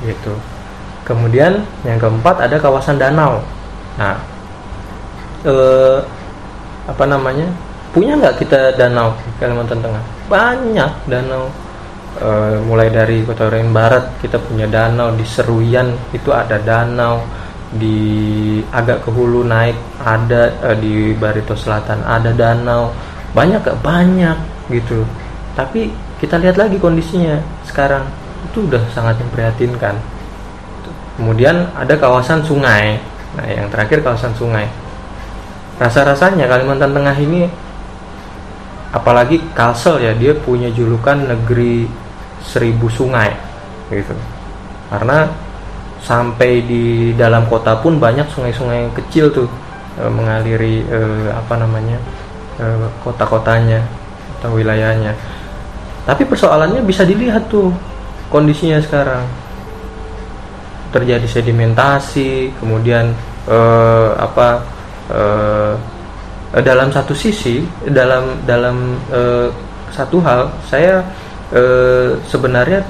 gitu. 0.00 0.32
Kemudian 1.04 1.60
yang 1.84 2.00
keempat 2.00 2.48
ada 2.48 2.56
kawasan 2.56 2.96
danau. 2.96 3.44
Nah 4.00 4.16
eh, 5.44 5.98
apa 6.88 7.04
namanya? 7.04 7.44
Punya 7.90 8.14
nggak 8.14 8.40
kita 8.40 8.78
danau 8.78 9.12
Kalimantan 9.36 9.84
Tengah? 9.84 10.04
Banyak 10.32 10.92
danau 11.10 11.50
e, 12.18 12.30
mulai 12.66 12.90
dari 12.90 13.22
Kota 13.22 13.46
Ren 13.46 13.70
Barat 13.70 14.18
kita 14.18 14.42
punya 14.42 14.66
danau 14.66 15.14
di 15.14 15.22
Seruyan 15.22 15.94
itu 16.10 16.34
ada 16.34 16.58
danau 16.58 17.22
di 17.70 18.58
agak 18.74 19.06
ke 19.06 19.14
hulu 19.14 19.46
naik 19.46 19.78
ada 20.02 20.50
e, 20.58 20.70
di 20.80 20.94
Barito 21.14 21.54
Selatan 21.54 22.02
ada 22.02 22.34
danau. 22.34 22.90
Banyak 23.30 23.62
gak? 23.62 23.78
Banyak 23.86 24.38
gitu. 24.74 25.06
Tapi 25.54 25.90
kita 26.18 26.38
lihat 26.42 26.58
lagi 26.58 26.82
kondisinya 26.82 27.38
sekarang. 27.62 28.02
Itu 28.50 28.66
udah 28.66 28.82
sangat 28.90 29.22
memprihatinkan. 29.22 29.94
Kemudian 31.14 31.70
ada 31.78 31.94
kawasan 31.94 32.42
sungai. 32.42 32.98
Nah 33.38 33.46
yang 33.46 33.70
terakhir 33.70 34.02
kawasan 34.02 34.34
sungai. 34.34 34.66
Rasa-rasanya 35.78 36.50
Kalimantan 36.50 36.90
Tengah 36.90 37.16
ini 37.22 37.46
apalagi 38.90 39.38
Kalsel 39.54 40.02
ya 40.02 40.12
dia 40.14 40.34
punya 40.34 40.70
julukan 40.70 41.16
negeri 41.18 41.86
seribu 42.42 42.90
sungai 42.90 43.30
gitu. 43.90 44.14
Karena 44.90 45.30
sampai 46.02 46.64
di 46.64 47.12
dalam 47.14 47.46
kota 47.46 47.78
pun 47.78 48.00
banyak 48.00 48.26
sungai-sungai 48.32 48.90
kecil 48.96 49.30
tuh 49.30 49.48
e, 50.00 50.02
mengaliri 50.08 50.82
e, 50.88 51.00
apa 51.30 51.54
namanya 51.60 51.98
e, 52.58 52.66
kota-kotanya 53.04 53.84
atau 54.40 54.56
wilayahnya. 54.56 55.12
Tapi 56.08 56.24
persoalannya 56.24 56.80
bisa 56.82 57.04
dilihat 57.04 57.46
tuh 57.52 57.70
kondisinya 58.32 58.80
sekarang. 58.80 59.22
Terjadi 60.90 61.22
sedimentasi 61.22 62.50
kemudian 62.58 63.14
eh, 63.46 64.10
apa 64.18 64.58
eh, 66.54 66.62
dalam 66.62 66.88
satu 66.90 67.14
sisi 67.14 67.62
dalam 67.90 68.42
dalam 68.46 68.98
eh, 69.12 69.48
satu 69.90 70.22
hal 70.22 70.50
saya 70.66 71.02
eh, 71.50 72.14
sebenarnya 72.30 72.82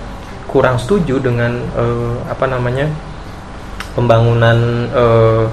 kurang 0.51 0.77
setuju 0.77 1.23
dengan 1.23 1.57
eh, 1.79 2.15
apa 2.27 2.45
namanya 2.51 2.91
pembangunan 3.95 4.59
eh, 4.91 5.47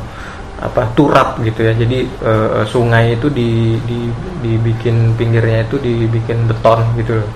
apa 0.58 0.90
turap 0.98 1.38
gitu 1.46 1.70
ya. 1.70 1.74
Jadi 1.78 2.00
eh, 2.06 2.62
sungai 2.66 3.14
itu 3.14 3.30
di, 3.30 3.78
di 3.86 4.10
dibikin 4.42 5.14
pinggirnya 5.14 5.70
itu 5.70 5.78
dibikin 5.78 6.50
beton 6.50 6.82
gitu 6.98 7.22
loh. 7.22 7.30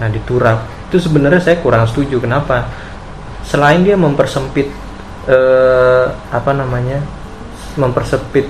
Nah 0.00 0.08
di 0.12 0.20
turap. 0.28 0.68
Itu 0.92 1.00
sebenarnya 1.00 1.40
saya 1.40 1.56
kurang 1.64 1.88
setuju. 1.88 2.20
Kenapa? 2.20 2.68
Selain 3.42 3.80
dia 3.80 3.96
mempersempit 3.96 4.68
eh, 5.26 6.06
apa 6.12 6.52
namanya 6.52 7.00
mempersempit 7.80 8.46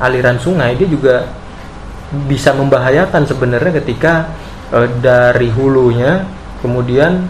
aliran 0.00 0.40
sungai 0.40 0.74
dia 0.74 0.88
juga 0.88 1.28
bisa 2.26 2.50
membahayakan 2.56 3.22
sebenarnya 3.28 3.78
ketika 3.84 4.26
eh, 4.74 4.88
dari 4.98 5.52
hulunya 5.52 6.26
kemudian 6.64 7.28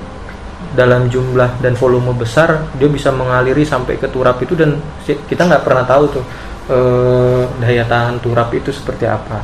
dalam 0.72 1.10
jumlah 1.10 1.58
dan 1.60 1.74
volume 1.74 2.14
besar 2.14 2.70
dia 2.78 2.86
bisa 2.86 3.10
mengaliri 3.10 3.66
sampai 3.66 3.98
ke 3.98 4.06
turap 4.08 4.38
itu 4.40 4.54
dan 4.54 4.78
kita 5.04 5.42
nggak 5.44 5.64
pernah 5.66 5.84
tahu 5.84 6.04
tuh 6.08 6.24
eh, 6.70 7.42
daya 7.60 7.84
tahan 7.84 8.22
turap 8.22 8.48
itu 8.54 8.70
seperti 8.70 9.04
apa. 9.04 9.42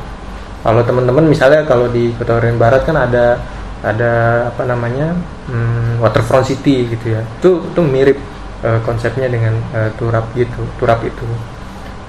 Kalau 0.65 0.83
teman-teman 0.83 1.31
misalnya 1.31 1.63
kalau 1.63 1.87
di 1.87 2.11
Kota 2.17 2.43
Barat 2.59 2.83
kan 2.83 2.97
ada 2.97 3.39
ada 3.85 4.11
apa 4.51 4.65
namanya 4.65 5.13
hmm, 5.47 6.01
waterfront 6.01 6.49
city 6.49 6.91
gitu 6.91 7.13
ya. 7.13 7.21
Itu 7.39 7.63
itu 7.71 7.81
mirip 7.85 8.17
uh, 8.63 8.79
konsepnya 8.83 9.29
dengan 9.29 9.53
uh, 9.73 9.89
turap 9.97 10.31
gitu 10.33 10.61
turap 10.81 11.03
itu 11.05 11.25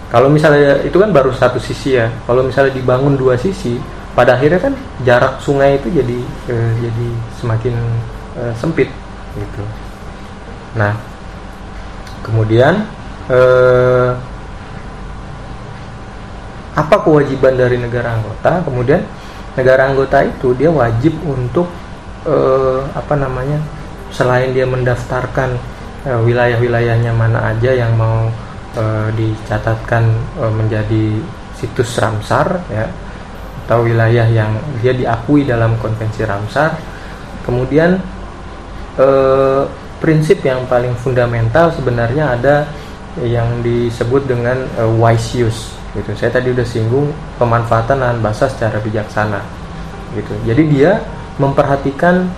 kalau 0.08 0.32
misalnya 0.32 0.80
itu 0.88 0.96
kan 0.96 1.12
baru 1.12 1.28
satu 1.36 1.60
sisi 1.60 2.00
ya. 2.00 2.08
Kalau 2.24 2.40
misalnya 2.40 2.72
dibangun 2.72 3.12
dua 3.20 3.36
sisi 3.36 3.76
pada 4.16 4.40
akhirnya 4.40 4.56
kan 4.56 4.74
jarak 5.04 5.36
sungai 5.44 5.76
itu 5.76 5.92
jadi 5.92 6.18
uh, 6.48 6.72
jadi 6.80 7.08
semakin 7.36 7.74
uh, 8.40 8.52
sempit 8.56 8.88
gitu. 9.36 9.62
Nah 10.80 10.96
kemudian 12.24 12.88
uh, 13.28 14.16
apa 16.72 16.96
kewajiban 17.04 17.60
dari 17.60 17.76
negara 17.76 18.16
anggota? 18.16 18.64
Kemudian 18.64 19.04
negara 19.60 19.92
anggota 19.92 20.24
itu 20.24 20.56
dia 20.56 20.72
wajib 20.72 21.12
untuk 21.28 21.68
uh, 22.24 22.80
apa 22.96 23.12
namanya 23.12 23.60
selain 24.08 24.56
dia 24.56 24.64
mendaftarkan 24.64 25.52
uh, 26.08 26.20
wilayah-wilayahnya 26.24 27.12
mana 27.12 27.52
aja 27.52 27.76
yang 27.76 27.92
mau 27.92 28.32
uh, 28.78 29.08
dicatatkan 29.12 30.06
uh, 30.38 30.52
menjadi 30.54 31.18
situs 31.58 31.98
Ramsar 31.98 32.62
ya 32.70 32.86
atau 33.66 33.84
wilayah 33.84 34.24
yang 34.30 34.56
dia 34.80 34.94
diakui 34.94 35.44
dalam 35.44 35.76
konvensi 35.82 36.24
Ramsar. 36.24 36.78
Kemudian 37.44 37.98
uh, 38.96 39.66
prinsip 39.98 40.40
yang 40.46 40.64
paling 40.70 40.94
fundamental 40.96 41.74
sebenarnya 41.74 42.38
ada 42.38 42.56
yang 43.20 43.60
disebut 43.60 44.30
dengan 44.30 44.64
uh, 44.78 44.88
wise 44.88 45.34
use 45.34 45.74
gitu. 45.98 46.14
Saya 46.14 46.30
tadi 46.30 46.54
udah 46.54 46.64
singgung 46.64 47.10
pemanfaatan 47.36 47.98
lahan 47.98 48.18
basah 48.22 48.48
secara 48.48 48.78
bijaksana 48.78 49.42
gitu. 50.14 50.32
Jadi 50.46 50.62
dia 50.70 51.02
memperhatikan 51.36 52.28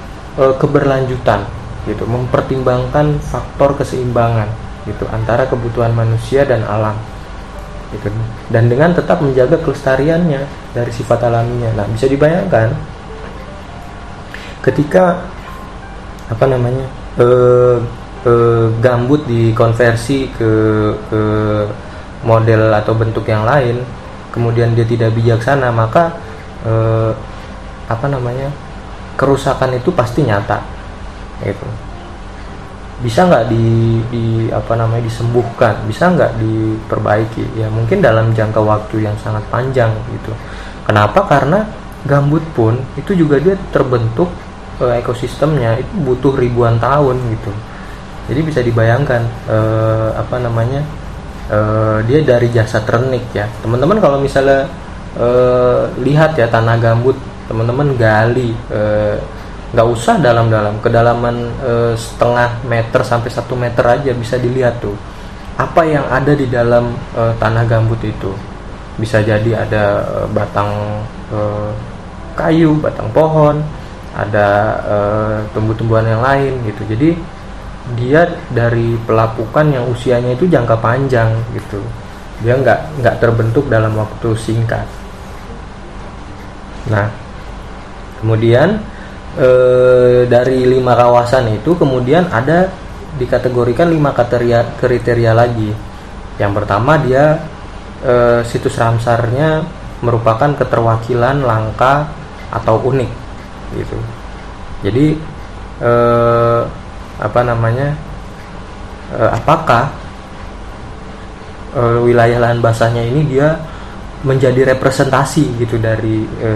keberlanjutan 0.41 1.43
gitu 1.89 2.05
mempertimbangkan 2.07 3.19
faktor 3.19 3.77
keseimbangan 3.77 4.70
gitu 4.89 5.05
antara 5.11 5.45
kebutuhan 5.49 5.93
manusia 5.93 6.45
dan 6.45 6.65
alam. 6.65 6.97
Gitu 7.91 8.07
dan 8.55 8.71
dengan 8.71 8.95
tetap 8.95 9.19
menjaga 9.19 9.59
kelestariannya 9.59 10.47
dari 10.73 10.93
sifat 10.95 11.27
alaminya. 11.27 11.75
Nah 11.75 11.87
bisa 11.91 12.07
dibayangkan 12.07 12.71
ketika 14.61 15.25
apa 16.31 16.45
namanya 16.47 16.87
e, 17.19 17.27
e, 18.23 18.33
gambut 18.79 19.27
dikonversi 19.27 20.31
ke, 20.37 20.53
ke 21.11 21.23
model 22.23 22.71
atau 22.77 22.93
bentuk 22.95 23.27
yang 23.27 23.43
lain 23.49 23.83
kemudian 24.31 24.73
dia 24.79 24.87
tidak 24.87 25.11
bijaksana 25.15 25.75
maka 25.75 26.15
eh, 26.65 27.13
apa 27.91 28.07
namanya 28.07 28.49
kerusakan 29.19 29.77
itu 29.77 29.91
pasti 29.93 30.25
nyata. 30.25 30.63
Gitu 31.43 31.90
bisa 33.01 33.25
nggak 33.25 33.49
di, 33.49 33.97
di 34.13 34.25
apa 34.53 34.77
namanya 34.77 35.09
disembuhkan? 35.09 35.75
Bisa 35.89 36.13
nggak 36.13 36.37
diperbaiki? 36.37 37.57
Ya 37.57 37.73
mungkin 37.73 38.05
dalam 38.05 38.37
jangka 38.37 38.61
waktu 38.61 39.09
yang 39.09 39.17
sangat 39.25 39.41
panjang 39.49 39.89
gitu. 40.13 40.33
Kenapa? 40.85 41.25
Karena 41.25 41.65
gambut 42.05 42.45
pun 42.57 42.77
itu 42.97 43.13
juga 43.13 43.41
dia 43.41 43.57
terbentuk 43.73 44.29
uh, 44.81 44.95
ekosistemnya 45.01 45.81
itu 45.81 45.93
butuh 46.05 46.37
ribuan 46.37 46.77
tahun 46.77 47.17
gitu. 47.37 47.53
Jadi 48.31 48.41
bisa 48.45 48.61
dibayangkan 48.61 49.23
uh, 49.49 50.11
apa 50.21 50.37
namanya 50.37 50.85
uh, 51.49 51.99
dia 52.05 52.21
dari 52.21 52.53
jasa 52.53 52.85
ternik 52.85 53.25
ya. 53.33 53.49
Teman-teman 53.65 53.97
kalau 53.97 54.21
misalnya 54.21 54.69
uh, 55.17 55.89
lihat 56.05 56.37
ya 56.37 56.49
tanah 56.49 56.77
gambut 56.77 57.17
teman-teman 57.51 57.99
gali 57.99 58.55
nggak 59.71 59.87
usah 59.87 60.19
dalam-dalam 60.19 60.83
kedalaman 60.83 61.37
uh, 61.63 61.95
setengah 61.95 62.59
meter 62.67 63.07
sampai 63.07 63.31
satu 63.31 63.55
meter 63.55 63.87
aja 63.87 64.11
bisa 64.11 64.35
dilihat 64.35 64.83
tuh 64.83 64.99
apa 65.55 65.87
yang 65.87 66.07
ada 66.11 66.35
di 66.35 66.51
dalam 66.51 66.97
uh, 67.15 67.33
tanah 67.39 67.65
gambut 67.69 68.03
itu 68.03 68.35
bisa 68.99 69.23
jadi 69.25 69.65
ada 69.65 69.85
uh, 70.05 70.29
batang 70.33 71.01
uh, 71.33 71.71
kayu, 72.37 72.77
batang 72.81 73.09
pohon, 73.13 73.61
ada 74.17 74.49
uh, 74.85 75.37
tumbuh-tumbuhan 75.57 76.07
yang 76.09 76.23
lain 76.25 76.53
gitu. 76.69 76.83
Jadi 76.85 77.11
dia 77.97 78.29
dari 78.53 78.95
pelapukan 79.09 79.67
yang 79.69 79.85
usianya 79.89 80.37
itu 80.37 80.47
jangka 80.47 80.77
panjang 80.79 81.33
gitu. 81.57 81.81
Dia 82.45 82.57
nggak 82.57 83.05
nggak 83.05 83.17
terbentuk 83.21 83.69
dalam 83.69 83.97
waktu 83.97 84.37
singkat. 84.37 84.87
Nah, 86.89 87.13
kemudian 88.21 88.81
uh, 89.39 90.27
dari 90.27 90.67
lima 90.67 90.97
kawasan 90.99 91.55
itu 91.55 91.77
kemudian 91.79 92.27
ada 92.33 92.71
dikategorikan 93.19 93.91
lima 93.91 94.15
kriteria 94.15 94.79
kriteria 94.79 95.33
lagi. 95.35 95.71
Yang 96.39 96.53
pertama 96.63 96.97
dia 97.03 97.37
e, 98.01 98.41
situs 98.47 98.79
Ramsarnya 98.79 99.67
merupakan 100.01 100.57
keterwakilan 100.57 101.45
langka 101.45 102.09
atau 102.49 102.81
unik 102.81 103.11
gitu. 103.77 103.99
Jadi 104.87 105.07
e, 105.83 105.93
apa 107.21 107.41
namanya? 107.45 107.93
E, 109.13 109.21
apakah 109.21 109.93
e, 111.77 111.83
wilayah 112.09 112.41
lahan 112.41 112.65
basahnya 112.65 113.05
ini 113.05 113.27
dia 113.29 113.59
menjadi 114.25 114.77
representasi 114.77 115.61
gitu 115.61 115.77
dari 115.77 116.25
e, 116.25 116.51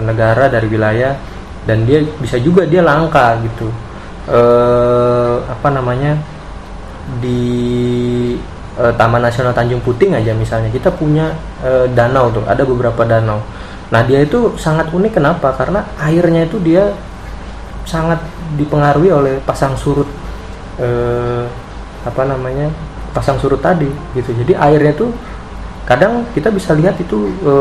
negara 0.00 0.48
dari 0.48 0.68
wilayah 0.68 1.12
dan 1.68 1.84
dia 1.84 2.00
bisa 2.16 2.40
juga 2.40 2.64
dia 2.64 2.80
langka 2.80 3.36
gitu. 3.44 3.68
E, 4.24 4.40
apa 5.44 5.68
namanya? 5.68 6.16
di 7.20 7.40
e, 8.76 8.84
Taman 8.96 9.20
Nasional 9.24 9.52
Tanjung 9.52 9.84
Puting 9.84 10.16
aja 10.16 10.32
misalnya. 10.32 10.72
Kita 10.72 10.88
punya 10.88 11.36
e, 11.60 11.92
danau 11.92 12.32
tuh. 12.32 12.44
Ada 12.48 12.64
beberapa 12.64 13.04
danau. 13.04 13.44
Nah 13.92 14.00
dia 14.08 14.24
itu 14.24 14.56
sangat 14.56 14.88
unik. 14.88 15.20
Kenapa? 15.20 15.52
Karena 15.52 15.84
airnya 16.00 16.48
itu 16.48 16.56
dia 16.60 16.88
sangat 17.84 18.20
dipengaruhi 18.56 19.12
oleh 19.12 19.34
pasang 19.44 19.76
surut 19.76 20.08
e, 20.80 20.88
apa 22.08 22.22
namanya? 22.24 22.72
Pasang 23.12 23.36
surut 23.36 23.60
tadi 23.60 23.88
gitu. 24.16 24.32
Jadi 24.32 24.56
airnya 24.56 24.96
tuh 24.96 25.12
kadang 25.88 26.28
kita 26.36 26.52
bisa 26.52 26.76
lihat 26.76 27.00
itu 27.00 27.32
e, 27.40 27.54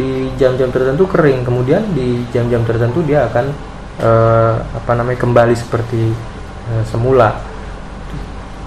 di 0.00 0.10
jam-jam 0.40 0.72
tertentu 0.72 1.04
kering. 1.04 1.44
Kemudian 1.44 1.84
di 1.92 2.24
jam-jam 2.32 2.64
tertentu 2.64 3.04
dia 3.04 3.28
akan 3.28 3.52
e, 4.00 4.10
apa 4.72 4.92
namanya 4.96 5.20
kembali 5.20 5.52
seperti 5.52 6.08
e, 6.72 6.72
semula. 6.88 7.36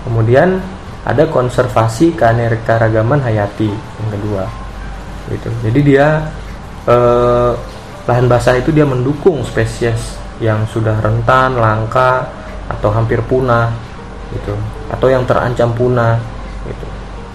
Kemudian 0.06 0.62
ada 1.10 1.26
konservasi 1.26 2.14
keanekaragaman 2.14 3.24
hayati 3.24 3.72
yang 3.74 4.10
kedua 4.14 4.46
gitu. 5.32 5.50
Jadi 5.66 5.80
dia 5.86 6.22
eh, 6.90 7.52
lahan 8.10 8.26
basah 8.26 8.58
itu 8.58 8.74
dia 8.74 8.84
mendukung 8.84 9.46
spesies 9.46 10.18
yang 10.42 10.66
sudah 10.72 10.98
rentan 11.02 11.60
langka 11.60 12.26
atau 12.70 12.90
hampir 12.94 13.22
punah 13.26 13.72
gitu. 14.34 14.54
Atau 14.90 15.08
yang 15.10 15.24
terancam 15.26 15.72
punah 15.74 16.18
gitu. 16.66 16.86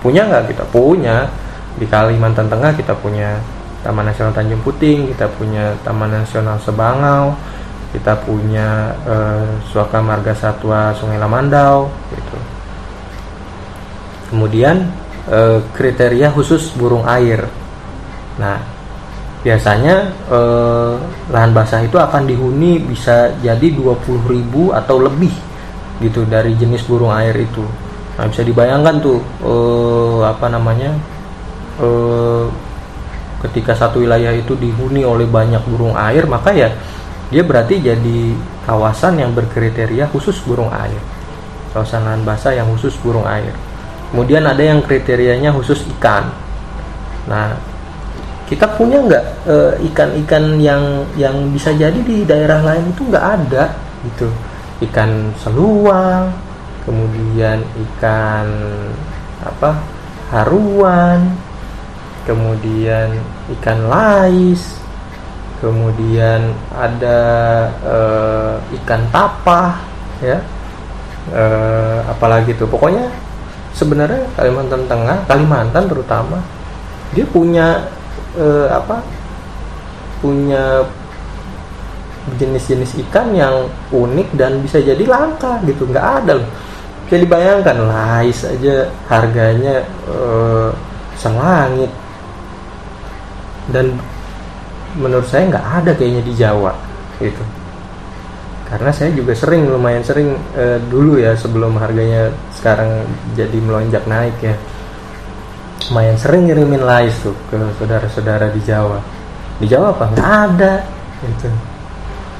Punya 0.03 0.27
nggak 0.29 0.55
kita? 0.55 0.65
Punya 0.69 1.31
di 1.79 1.87
Kalimantan 1.89 2.47
Tengah 2.47 2.73
kita 2.77 2.95
punya 2.99 3.39
Taman 3.83 4.09
Nasional 4.09 4.33
Tanjung 4.33 4.63
Puting 4.63 5.13
kita 5.13 5.27
punya 5.35 5.75
Taman 5.83 6.11
Nasional 6.23 6.57
Sebangau 6.63 7.35
kita 7.95 8.19
punya 8.27 8.91
eh, 9.07 9.47
Suaka 9.71 10.03
Marga 10.03 10.35
Satwa 10.35 10.91
Sungai 10.99 11.19
Lamandau 11.19 11.87
gitu. 12.11 12.39
Kemudian 14.35 14.83
e, 15.29 15.63
kriteria 15.73 16.33
khusus 16.33 16.73
burung 16.77 17.05
air. 17.07 17.45
Nah 18.41 18.59
biasanya 19.45 20.09
e, 20.27 20.41
lahan 21.31 21.53
basah 21.53 21.85
itu 21.85 21.95
akan 22.01 22.25
dihuni 22.25 22.81
bisa 22.81 23.31
jadi 23.45 23.69
20.000 23.77 24.25
atau 24.75 24.97
lebih 24.99 25.33
gitu 26.03 26.27
dari 26.27 26.57
jenis 26.57 26.83
burung 26.89 27.13
air 27.13 27.37
itu. 27.37 27.63
Nah 28.19 28.27
bisa 28.27 28.43
dibayangkan 28.43 28.97
tuh 28.99 29.21
e, 29.45 29.55
apa 30.25 30.47
namanya 30.51 30.91
e, 31.79 31.89
ketika 33.47 33.77
satu 33.77 34.01
wilayah 34.01 34.33
itu 34.33 34.57
dihuni 34.57 35.05
oleh 35.05 35.29
banyak 35.29 35.61
burung 35.69 35.93
air 35.95 36.25
maka 36.25 36.51
ya 36.55 36.71
dia 37.33 37.43
berarti 37.43 37.81
jadi 37.81 38.19
kawasan 38.69 39.21
yang 39.21 39.33
berkriteria 39.33 40.09
khusus 40.13 40.39
burung 40.45 40.73
air. 40.73 41.01
Kawasan 41.73 42.07
lahan 42.07 42.23
basah 42.23 42.55
yang 42.55 42.69
khusus 42.71 42.95
burung 43.01 43.27
air. 43.27 43.51
Kemudian 44.13 44.47
ada 44.47 44.63
yang 44.63 44.79
kriterianya 44.85 45.51
khusus 45.51 45.83
ikan. 45.99 46.31
Nah 47.27 47.57
kita 48.45 48.69
punya 48.77 49.01
nggak 49.01 49.25
uh, 49.49 49.73
ikan-ikan 49.93 50.61
yang 50.61 51.03
yang 51.19 51.35
bisa 51.51 51.73
jadi 51.75 51.97
di 51.97 52.23
daerah 52.23 52.61
lain 52.63 52.93
itu 52.93 53.03
nggak 53.09 53.25
ada 53.25 53.75
gitu. 54.05 54.29
Ikan 54.85 55.33
seluang 55.41 56.31
kemudian 56.85 57.65
ikan 57.89 58.47
apa 59.41 59.81
haruan 60.29 61.33
kemudian 62.27 63.15
ikan 63.61 63.89
lais. 63.89 64.81
Kemudian 65.65 66.53
ada 66.77 67.21
uh, 67.89 68.55
ikan 68.83 69.01
tapah 69.09 69.81
ya. 70.21 70.37
Uh, 71.33 72.05
apalagi 72.11 72.53
tuh. 72.53 72.69
Pokoknya 72.69 73.09
sebenarnya 73.73 74.29
Kalimantan 74.37 74.85
Tengah 74.87 75.19
Kalimantan 75.25 75.85
terutama 75.89 76.39
dia 77.15 77.27
punya 77.31 77.87
eh, 78.35 78.69
apa? 78.69 78.99
Punya 80.19 80.83
jenis-jenis 82.41 82.97
ikan 83.07 83.31
yang 83.37 83.69
unik 83.93 84.35
dan 84.35 84.59
bisa 84.65 84.83
jadi 84.83 85.05
langka 85.07 85.63
gitu. 85.69 85.87
Nggak 85.87 86.25
ada 86.25 86.43
loh. 86.43 86.49
Bisa 87.07 87.17
dibayangkan 87.21 87.79
lais 87.87 88.43
aja 88.43 88.91
harganya 89.07 89.87
eh, 90.11 90.71
selangit 91.15 91.93
dan 93.71 93.97
menurut 94.99 95.27
saya 95.27 95.49
nggak 95.51 95.67
ada 95.83 95.91
kayaknya 95.97 96.23
di 96.23 96.35
Jawa 96.37 96.73
gitu. 97.19 97.45
Karena 98.65 98.91
saya 98.91 99.13
juga 99.13 99.37
sering 99.37 99.69
lumayan 99.69 100.03
sering 100.03 100.35
uh, 100.57 100.81
dulu 100.89 101.21
ya 101.21 101.37
sebelum 101.37 101.77
harganya 101.79 102.33
sekarang 102.57 103.05
jadi 103.37 103.59
melonjak 103.61 104.03
naik 104.09 104.35
ya 104.41 104.57
lumayan 105.93 106.17
sering 106.17 106.49
ngirimin 106.49 106.81
lais 106.81 107.13
tuh 107.21 107.37
ke 107.53 107.61
saudara-saudara 107.77 108.49
di 108.51 108.61
Jawa. 108.65 108.99
Di 109.61 109.69
Jawa 109.69 109.93
apa? 109.93 110.05
Nggak 110.17 110.33
ada 110.49 110.75
gitu. 111.29 111.49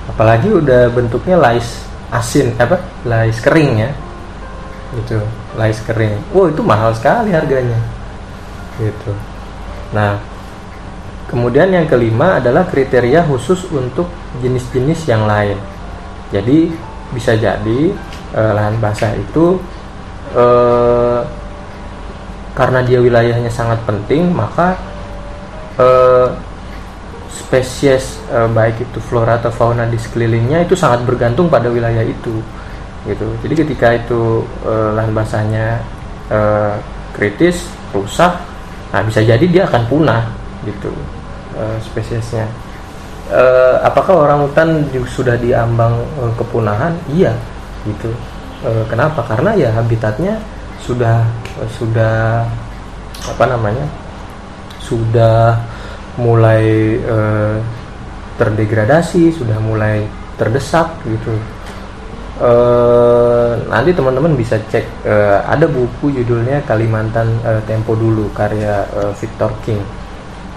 Apalagi 0.09 0.49
udah 0.49 0.89
bentuknya 0.93 1.37
lais 1.37 1.85
asin 2.09 2.57
apa? 2.57 2.81
Lais 3.05 3.37
kering 3.41 3.73
ya 3.85 3.91
itu 4.95 5.19
lais 5.59 5.79
kering. 5.83 6.15
Wow 6.31 6.55
itu 6.55 6.63
mahal 6.63 6.95
sekali 6.95 7.35
harganya 7.35 7.79
gitu. 8.79 9.13
Nah 9.95 10.19
kemudian 11.29 11.73
yang 11.73 11.87
kelima 11.89 12.39
adalah 12.39 12.69
kriteria 12.69 13.25
khusus 13.25 13.67
untuk 13.73 14.09
jenis-jenis 14.41 15.01
yang 15.09 15.25
lain. 15.25 15.57
Jadi 16.33 16.71
bisa 17.15 17.39
jadi 17.39 17.81
eh, 18.35 18.53
lahan 18.53 18.77
basah 18.83 19.15
itu 19.15 19.61
eh, 20.35 21.21
karena 22.55 22.81
dia 22.87 22.99
wilayahnya 23.03 23.51
sangat 23.51 23.79
penting 23.87 24.31
maka 24.35 24.75
eh, 25.79 26.29
spesies 27.31 28.19
eh, 28.31 28.51
baik 28.51 28.83
itu 28.83 28.99
flora 28.99 29.39
atau 29.39 29.51
fauna 29.55 29.87
di 29.87 29.99
sekelilingnya 29.99 30.67
itu 30.67 30.75
sangat 30.75 31.07
bergantung 31.07 31.47
pada 31.47 31.71
wilayah 31.71 32.03
itu 32.03 32.43
gitu. 33.05 33.29
Jadi 33.47 33.55
ketika 33.63 33.95
itu 33.95 34.43
eh, 34.67 34.91
lahan 34.97 35.13
basahnya 35.15 35.79
eh, 36.33 36.75
kritis 37.15 37.71
rusak 37.95 38.35
nah 38.91 39.03
bisa 39.03 39.23
jadi 39.23 39.43
dia 39.47 39.63
akan 39.67 39.83
punah 39.91 40.23
gitu 40.67 40.91
eh, 41.57 41.79
spesiesnya 41.85 42.49
uh, 43.31 43.81
apakah 43.85 44.29
orang 44.29 44.45
hutan 44.45 44.85
sudah 45.09 45.37
diambang 45.41 45.97
uh, 46.21 46.33
kepunahan? 46.37 46.93
Iya, 47.09 47.33
gitu. 47.89 48.13
Uh, 48.61 48.85
kenapa? 48.85 49.25
Karena 49.25 49.57
ya 49.57 49.73
habitatnya 49.73 50.37
sudah 50.85 51.25
uh, 51.57 51.71
sudah 51.73 52.45
apa 53.25 53.45
namanya? 53.49 53.89
Sudah 54.85 55.57
mulai 56.21 57.01
uh, 57.09 57.57
terdegradasi, 58.37 59.33
sudah 59.33 59.57
mulai 59.63 60.05
terdesak 60.35 60.91
gitu 61.07 61.31
e, 62.39 62.51
nanti 63.71 63.91
teman-teman 63.95 64.35
bisa 64.35 64.59
cek 64.59 65.07
e, 65.07 65.15
ada 65.47 65.67
buku 65.71 66.11
judulnya 66.11 66.63
Kalimantan 66.67 67.39
e, 67.43 67.63
Tempo 67.67 67.95
dulu 67.95 68.31
karya 68.35 68.83
Victor 69.15 69.55
King 69.63 69.79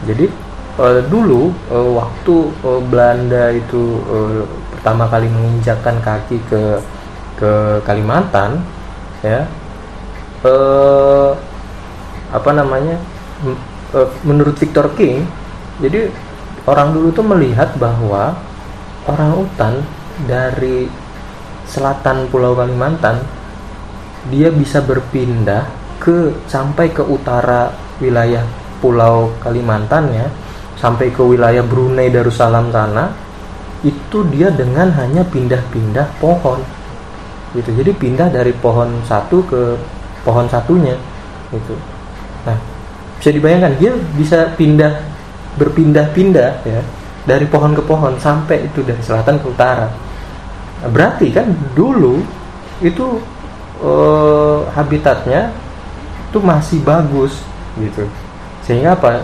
jadi 0.05 0.29
e, 0.77 0.87
dulu 1.09 1.49
e, 1.71 1.77
waktu 1.97 2.35
e, 2.61 2.69
Belanda 2.85 3.49
itu 3.55 3.97
e, 4.05 4.17
pertama 4.77 5.09
kali 5.09 5.25
menginjakkan 5.31 5.97
kaki 6.03 6.37
ke 6.45 6.77
ke 7.37 7.81
Kalimantan 7.85 8.61
ya 9.21 9.45
eh, 10.41 11.31
apa 12.33 12.51
namanya 12.53 12.97
menurut 14.25 14.57
Victor 14.57 14.89
King 14.97 15.25
jadi 15.77 16.09
orang 16.65 16.97
dulu 16.97 17.13
tuh 17.13 17.25
melihat 17.25 17.77
bahwa 17.77 18.37
orang 19.05 19.31
utan 19.37 19.73
dari 20.25 20.89
selatan 21.69 22.25
Pulau 22.33 22.57
Kalimantan 22.57 23.21
dia 24.33 24.49
bisa 24.49 24.81
berpindah 24.81 25.69
ke 26.01 26.33
sampai 26.49 26.89
ke 26.89 27.05
utara 27.05 27.71
wilayah 28.01 28.43
Pulau 28.77 29.33
Kalimantan 29.41 30.09
ya 30.13 30.27
sampai 30.77 31.09
ke 31.09 31.21
wilayah 31.25 31.65
Brunei 31.65 32.13
Darussalam 32.13 32.69
sana 32.69 33.09
itu 33.81 34.25
dia 34.33 34.49
dengan 34.49 34.89
hanya 34.93 35.21
pindah-pindah 35.25 36.17
pohon. 36.21 36.61
Gitu. 37.53 37.73
Jadi 37.73 37.91
pindah 37.93 38.29
dari 38.29 38.53
pohon 38.53 39.01
satu 39.05 39.41
ke 39.45 39.61
pohon 40.21 40.45
satunya 40.49 40.93
gitu. 41.49 41.73
Nah 42.45 42.57
bisa 43.17 43.29
dibayangkan 43.33 43.73
dia 43.81 43.91
bisa 44.13 44.53
pindah 44.53 44.93
berpindah-pindah 45.57 46.51
ya 46.67 46.81
dari 47.25 47.49
pohon 47.49 47.73
ke 47.73 47.81
pohon 47.81 48.13
sampai 48.21 48.69
itu 48.69 48.85
dari 48.85 49.01
selatan 49.01 49.41
ke 49.41 49.47
utara. 49.49 49.89
Nah, 50.85 50.89
berarti 50.93 51.33
kan 51.33 51.49
dulu 51.73 52.21
itu 52.85 53.17
eh, 53.81 54.59
habitatnya 54.77 55.49
itu 56.29 56.37
masih 56.37 56.79
bagus 56.85 57.41
gitu 57.81 58.05
sehingga 58.67 58.99
apa? 58.99 59.23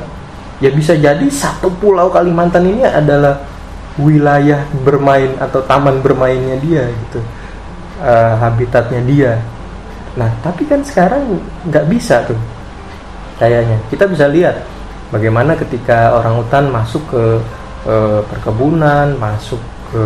Ya 0.63 0.71
bisa 0.71 0.95
jadi 0.95 1.27
satu 1.27 1.67
pulau 1.83 2.07
Kalimantan 2.07 2.63
ini 2.63 2.87
adalah 2.87 3.43
wilayah 3.99 4.63
bermain 4.87 5.35
atau 5.37 5.59
taman 5.67 5.99
bermainnya 5.99 6.55
dia 6.63 6.87
gitu. 6.87 7.19
Uh, 7.99 8.33
habitatnya 8.39 9.03
dia. 9.03 9.31
Nah 10.15 10.31
tapi 10.39 10.63
kan 10.63 10.79
sekarang 10.79 11.43
nggak 11.67 11.85
bisa 11.91 12.23
tuh 12.23 12.39
kayaknya. 13.35 13.75
Kita 13.91 14.07
bisa 14.07 14.31
lihat 14.31 14.63
bagaimana 15.11 15.59
ketika 15.59 16.15
orang 16.15 16.39
hutan 16.39 16.71
masuk 16.71 17.03
ke 17.11 17.23
uh, 17.85 18.23
perkebunan 18.31 19.13
masuk 19.19 19.59
ke 19.91 20.03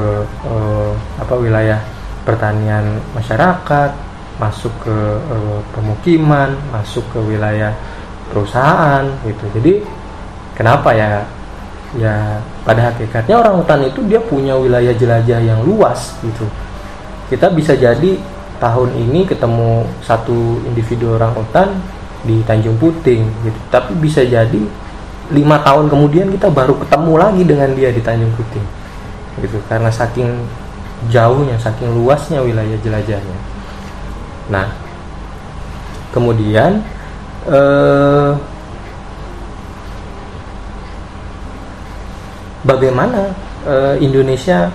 uh, 0.49 0.91
apa 1.21 1.33
wilayah 1.37 1.79
pertanian 2.27 2.99
masyarakat 3.15 3.91
masuk 4.37 4.73
ke 4.83 4.97
uh, 5.31 5.59
pemukiman 5.71 6.51
masuk 6.75 7.05
ke 7.13 7.19
wilayah 7.23 7.71
perusahaan 8.31 9.03
gitu. 9.23 9.45
Jadi 9.59 9.73
kenapa 10.53 10.93
ya? 10.93 11.23
Ya 11.95 12.43
pada 12.67 12.91
hakikatnya 12.91 13.39
orang 13.39 13.63
hutan 13.63 13.87
itu 13.87 14.03
dia 14.11 14.19
punya 14.19 14.59
wilayah 14.59 14.91
jelajah 14.91 15.39
yang 15.39 15.63
luas 15.63 16.19
gitu. 16.19 16.43
Kita 17.31 17.47
bisa 17.51 17.79
jadi 17.79 18.19
tahun 18.59 18.91
ini 18.91 19.23
ketemu 19.23 19.87
satu 20.03 20.59
individu 20.67 21.15
orang 21.15 21.31
utan 21.39 21.79
di 22.27 22.43
Tanjung 22.43 22.75
Puting 22.75 23.23
gitu. 23.47 23.59
Tapi 23.71 23.95
bisa 24.03 24.19
jadi 24.19 24.61
lima 25.31 25.63
tahun 25.63 25.87
kemudian 25.87 26.27
kita 26.35 26.51
baru 26.51 26.75
ketemu 26.75 27.13
lagi 27.15 27.43
dengan 27.47 27.69
dia 27.71 27.89
di 27.95 28.03
Tanjung 28.03 28.35
Puting 28.35 28.67
gitu. 29.47 29.57
Karena 29.71 29.87
saking 29.87 30.43
jauhnya 31.07 31.55
saking 31.61 31.93
luasnya 31.93 32.43
wilayah 32.43 32.77
jelajahnya. 32.83 33.37
Nah 34.51 34.67
kemudian 36.11 36.83
eh, 37.47 38.31
bagaimana 42.67 43.21
eh, 43.65 43.95
Indonesia 44.03 44.71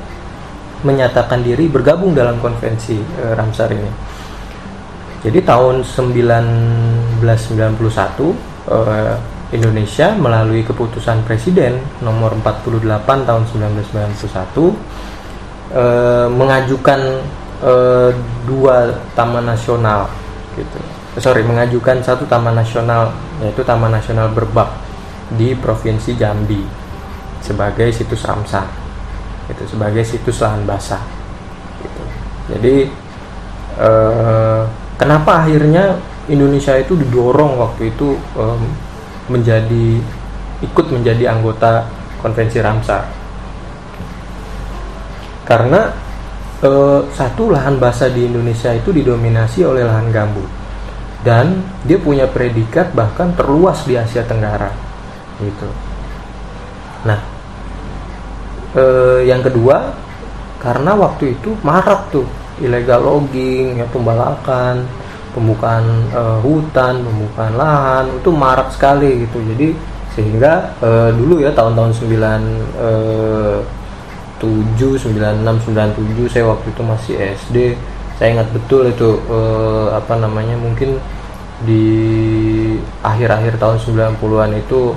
menyatakan 0.82 1.42
diri 1.46 1.70
bergabung 1.70 2.12
dalam 2.12 2.42
konvensi 2.42 2.98
e, 2.98 3.24
Ramsar 3.34 3.70
ini. 3.70 3.90
Jadi 5.22 5.38
tahun 5.46 5.86
1991 5.86 7.22
e, 8.66 8.78
Indonesia 9.54 10.10
melalui 10.18 10.66
keputusan 10.66 11.22
Presiden 11.22 11.78
nomor 12.02 12.34
48 12.42 12.82
tahun 13.06 13.42
1991 13.46 14.74
e, 15.70 15.84
mengajukan 16.34 17.00
e, 17.62 17.72
dua 18.42 18.90
taman 19.14 19.46
nasional 19.46 20.10
gitu. 20.58 20.81
Sorry, 21.20 21.44
mengajukan 21.44 22.00
satu 22.00 22.24
taman 22.24 22.56
nasional 22.56 23.12
yaitu 23.44 23.60
Taman 23.60 23.92
Nasional 23.92 24.32
Berbak 24.32 24.70
di 25.36 25.52
Provinsi 25.52 26.16
Jambi 26.16 26.62
sebagai 27.42 27.90
situs 27.90 28.22
Ramsar 28.22 28.64
itu 29.50 29.66
sebagai 29.66 30.06
situs 30.06 30.38
lahan 30.38 30.62
basah 30.62 31.02
gitu. 31.82 32.02
jadi 32.54 32.76
eh, 33.82 34.62
kenapa 34.96 35.44
akhirnya 35.44 35.98
Indonesia 36.30 36.78
itu 36.78 36.94
didorong 36.94 37.58
waktu 37.58 37.90
itu 37.90 38.14
eh, 38.38 38.58
menjadi 39.26 39.98
ikut 40.62 40.86
menjadi 40.94 41.34
anggota 41.34 41.90
konvensi 42.22 42.62
Ramsar? 42.62 43.02
Karena 45.42 45.90
eh, 46.62 47.00
satu 47.10 47.50
lahan 47.50 47.82
basah 47.82 48.08
di 48.08 48.30
Indonesia 48.30 48.70
itu 48.70 48.94
didominasi 48.94 49.66
oleh 49.66 49.82
lahan 49.82 50.08
gambut 50.14 50.61
dan 51.22 51.62
dia 51.86 51.98
punya 51.98 52.26
predikat 52.26 52.90
bahkan 52.92 53.30
terluas 53.38 53.86
di 53.86 53.94
Asia 53.94 54.26
Tenggara. 54.26 54.70
Gitu. 55.38 55.68
Nah 57.06 57.18
eh, 58.74 59.20
yang 59.26 59.42
kedua 59.42 59.94
karena 60.62 60.94
waktu 60.94 61.34
itu 61.38 61.54
marak 61.66 62.10
tuh 62.14 62.26
illegal 62.62 63.02
logging 63.02 63.82
ya 63.82 63.86
pembalakan 63.90 64.86
pembukaan 65.34 65.86
eh, 66.10 66.38
hutan 66.42 67.02
pembukaan 67.02 67.54
lahan 67.54 68.04
itu 68.18 68.30
marak 68.30 68.68
sekali 68.74 69.26
gitu. 69.26 69.38
Jadi 69.54 69.68
sehingga 70.12 70.76
eh, 70.82 71.10
dulu 71.16 71.40
ya 71.40 71.50
tahun-tahun 71.54 71.92
9 71.96 72.10
eh, 72.82 73.58
7 74.42 74.98
96 74.98 75.70
97 75.70 76.26
saya 76.26 76.44
waktu 76.50 76.66
itu 76.74 76.82
masih 76.82 77.14
SD 77.38 77.56
saya 78.20 78.38
ingat 78.38 78.48
betul 78.52 78.88
itu 78.88 79.18
eh, 79.28 79.86
apa 79.96 80.14
namanya 80.20 80.56
mungkin 80.58 81.00
di 81.62 81.84
akhir-akhir 83.06 83.58
tahun 83.62 83.78
90-an 84.18 84.50
itu 84.58 84.94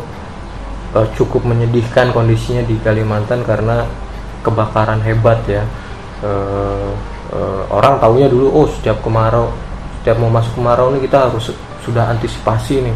uh, 0.98 1.08
cukup 1.14 1.46
menyedihkan 1.46 2.10
kondisinya 2.10 2.66
di 2.66 2.80
Kalimantan 2.82 3.46
karena 3.46 3.86
kebakaran 4.42 5.04
hebat 5.06 5.38
ya. 5.46 5.62
Uh, 6.26 6.90
uh, 7.36 7.64
orang 7.70 8.02
taunya 8.02 8.26
dulu 8.32 8.50
oh 8.50 8.68
setiap 8.72 8.98
kemarau 9.04 9.52
setiap 10.02 10.18
mau 10.22 10.32
masuk 10.32 10.58
kemarau 10.58 10.94
nih 10.96 11.06
kita 11.06 11.30
harus 11.30 11.54
sudah 11.86 12.10
antisipasi 12.10 12.82
nih. 12.82 12.96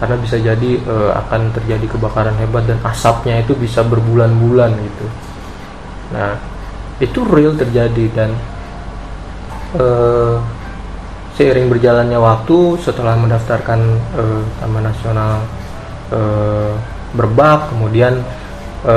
Karena 0.00 0.16
bisa 0.18 0.36
jadi 0.40 0.70
uh, 0.88 1.14
akan 1.26 1.52
terjadi 1.54 1.86
kebakaran 1.94 2.34
hebat 2.40 2.64
dan 2.64 2.80
asapnya 2.82 3.44
itu 3.44 3.52
bisa 3.54 3.84
berbulan-bulan 3.84 4.72
gitu. 4.72 5.06
Nah 6.16 6.32
itu 6.98 7.18
real 7.28 7.54
terjadi 7.58 8.04
dan 8.14 8.30
uh, 9.76 10.36
seiring 11.36 11.72
berjalannya 11.72 12.18
waktu 12.20 12.76
setelah 12.82 13.16
mendaftarkan 13.16 13.80
uh, 14.16 14.42
Taman 14.60 14.84
Nasional 14.84 15.32
uh, 16.12 16.72
Berbak, 17.12 17.68
kemudian 17.68 18.24
e, 18.82 18.94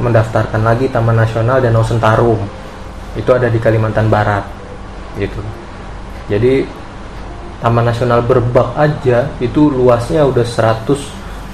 mendaftarkan 0.00 0.64
lagi 0.64 0.88
Taman 0.88 1.16
Nasional 1.16 1.60
Danau 1.60 1.84
Sentarum. 1.84 2.40
Itu 3.16 3.32
ada 3.34 3.48
di 3.52 3.58
Kalimantan 3.60 4.08
Barat. 4.08 4.44
Gitu. 5.18 5.40
Jadi 6.32 6.64
Taman 7.60 7.84
Nasional 7.90 8.22
Berbak 8.22 8.72
aja 8.78 9.28
itu 9.42 9.68
luasnya 9.68 10.24
udah 10.24 10.46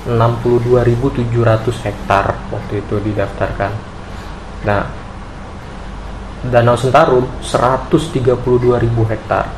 162.700 0.07 1.85
hektar 1.89 2.27
waktu 2.53 2.73
itu 2.85 2.95
didaftarkan. 3.01 3.73
Nah, 4.69 4.83
Danau 6.53 6.77
Sentarum 6.77 7.25
132.000 7.41 8.29
hektar. 9.09 9.49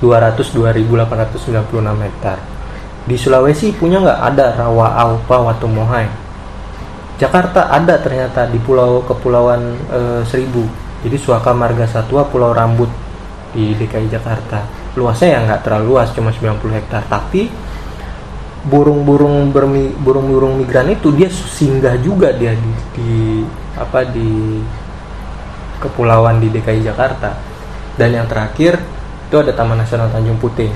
200 0.02 0.40
2896 0.52 2.04
hektar. 2.04 2.38
Di 3.06 3.16
Sulawesi 3.16 3.70
punya 3.76 4.02
nggak 4.02 4.20
ada 4.34 4.46
rawa 4.58 4.98
aupa 4.98 5.52
watumohai 5.52 6.26
Jakarta 7.16 7.72
ada 7.72 7.96
ternyata 7.96 8.44
di 8.44 8.60
pulau 8.60 9.00
kepulauan 9.00 9.72
e, 9.88 10.00
Seribu. 10.28 10.68
Jadi 11.00 11.16
Suaka 11.16 11.56
Marga 11.56 11.88
Satwa 11.88 12.28
Pulau 12.28 12.52
Rambut 12.52 12.92
di 13.56 13.72
DKI 13.72 14.12
Jakarta. 14.12 14.68
Luasnya 15.00 15.32
ya 15.32 15.38
nggak 15.48 15.60
terlalu 15.64 15.96
luas 15.96 16.12
cuma 16.12 16.28
90 16.28 16.76
hektar. 16.76 17.08
Tapi 17.08 17.48
burung-burung 18.68 19.48
burung-burung 20.04 20.60
migran 20.60 20.92
itu 20.92 21.08
dia 21.16 21.32
singgah 21.32 21.96
juga 22.04 22.36
dia 22.36 22.52
di, 22.52 22.72
di 22.92 23.12
apa 23.80 24.04
di 24.04 24.60
kepulauan 25.80 26.36
di 26.36 26.52
DKI 26.52 26.84
Jakarta. 26.84 27.32
Dan 27.96 28.12
yang 28.12 28.28
terakhir 28.28 28.76
itu 29.26 29.34
ada 29.36 29.50
Taman 29.50 29.82
Nasional 29.82 30.06
Tanjung 30.14 30.38
Puting 30.38 30.70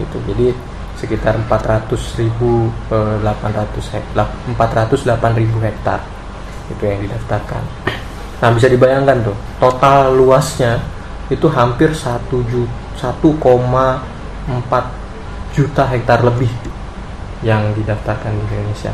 gitu. 0.00 0.16
Jadi 0.32 0.56
sekitar 0.96 1.36
400.800 1.48 2.92
hektar 3.96 4.28
408.000 4.56 5.66
hektar 5.68 6.00
itu 6.70 6.82
yang 6.84 7.00
didaftarkan. 7.04 7.62
Nah 8.40 8.48
bisa 8.56 8.68
dibayangkan 8.68 9.20
tuh 9.24 9.36
total 9.60 10.16
luasnya 10.16 10.80
itu 11.28 11.48
hampir 11.52 11.92
1 11.92 12.28
1,4 12.30 13.00
juta 15.56 15.84
hektar 15.88 16.20
lebih 16.20 16.52
yang 17.40 17.72
didaftarkan 17.72 18.32
di 18.36 18.44
Indonesia. 18.52 18.92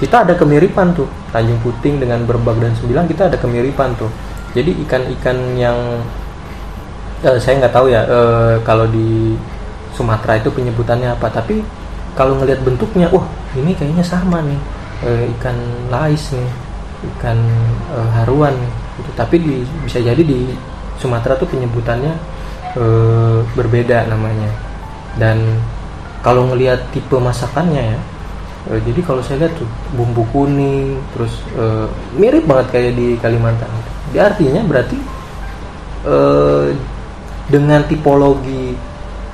Kita 0.00 0.24
ada 0.24 0.32
kemiripan 0.32 0.96
tuh 0.96 1.04
Tanjung 1.28 1.60
Puting 1.60 2.00
dengan 2.00 2.24
Berbag 2.24 2.56
dan 2.56 2.72
Sembilan 2.72 3.04
kita 3.04 3.28
ada 3.28 3.36
kemiripan 3.36 3.92
tuh. 4.00 4.08
Jadi 4.56 4.80
ikan-ikan 4.88 5.36
yang 5.60 5.76
eh, 7.24 7.38
saya 7.40 7.54
nggak 7.64 7.74
tahu 7.74 7.86
ya 7.92 8.02
eh, 8.04 8.54
kalau 8.64 8.86
di 8.88 9.34
Sumatera 9.96 10.38
itu 10.38 10.48
penyebutannya 10.48 11.12
apa 11.12 11.28
tapi 11.28 11.60
kalau 12.16 12.38
ngelihat 12.40 12.62
bentuknya 12.64 13.06
wah 13.12 13.26
ini 13.54 13.74
kayaknya 13.76 14.04
sama 14.04 14.40
nih 14.44 14.60
eh, 15.04 15.22
ikan 15.38 15.56
lais 15.92 16.32
nih 16.32 16.50
ikan 17.16 17.38
eh, 17.96 18.08
haruan 18.20 18.54
gitu. 19.00 19.10
Tapi 19.16 19.36
di, 19.40 19.54
bisa 19.84 20.00
jadi 20.00 20.20
di 20.20 20.52
Sumatera 21.00 21.36
tuh 21.36 21.48
penyebutannya 21.48 22.12
berbeda 23.58 24.06
namanya. 24.06 24.46
Dan 25.18 25.42
kalau 26.20 26.48
ngelihat 26.52 26.92
tipe 26.92 27.16
masakannya 27.16 27.96
ya 27.96 28.00
e, 28.68 28.72
jadi 28.84 29.00
kalau 29.04 29.24
saya 29.24 29.46
lihat 29.46 29.54
tuh 29.56 29.68
bumbu 29.96 30.24
kuning 30.32 31.00
terus 31.16 31.32
e, 31.56 31.64
mirip 32.16 32.44
banget 32.44 32.66
kayak 32.76 32.92
di 32.96 33.16
Kalimantan. 33.20 33.68
Jadi 34.12 34.18
artinya 34.20 34.62
berarti 34.64 34.98
e, 36.04 36.16
dengan 37.50 37.82
tipologi 37.84 38.72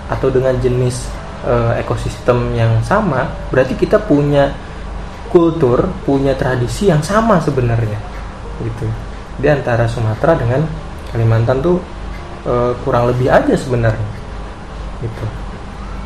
atau 0.08 0.32
dengan 0.32 0.56
jenis 0.56 1.06
e, 1.44 1.54
ekosistem 1.84 2.56
yang 2.56 2.80
sama 2.80 3.28
berarti 3.52 3.76
kita 3.76 4.00
punya 4.00 4.48
kultur 5.28 5.84
punya 6.08 6.32
tradisi 6.32 6.88
yang 6.88 7.04
sama 7.04 7.36
sebenarnya 7.44 8.00
gitu. 8.64 8.88
Di 9.36 9.52
antara 9.52 9.84
Sumatera 9.84 10.32
dengan 10.32 10.64
Kalimantan 11.12 11.60
tuh 11.60 11.76
e, 12.48 12.72
kurang 12.80 13.12
lebih 13.12 13.28
aja 13.28 13.52
sebenarnya 13.52 14.10
gitu. 15.04 15.26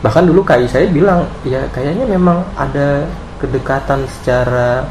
Bahkan 0.02 0.26
dulu 0.26 0.42
kai 0.42 0.66
saya 0.66 0.90
bilang 0.90 1.30
ya 1.46 1.62
kayaknya 1.70 2.10
memang 2.10 2.42
ada 2.58 3.06
kedekatan 3.38 4.04
secara 4.18 4.82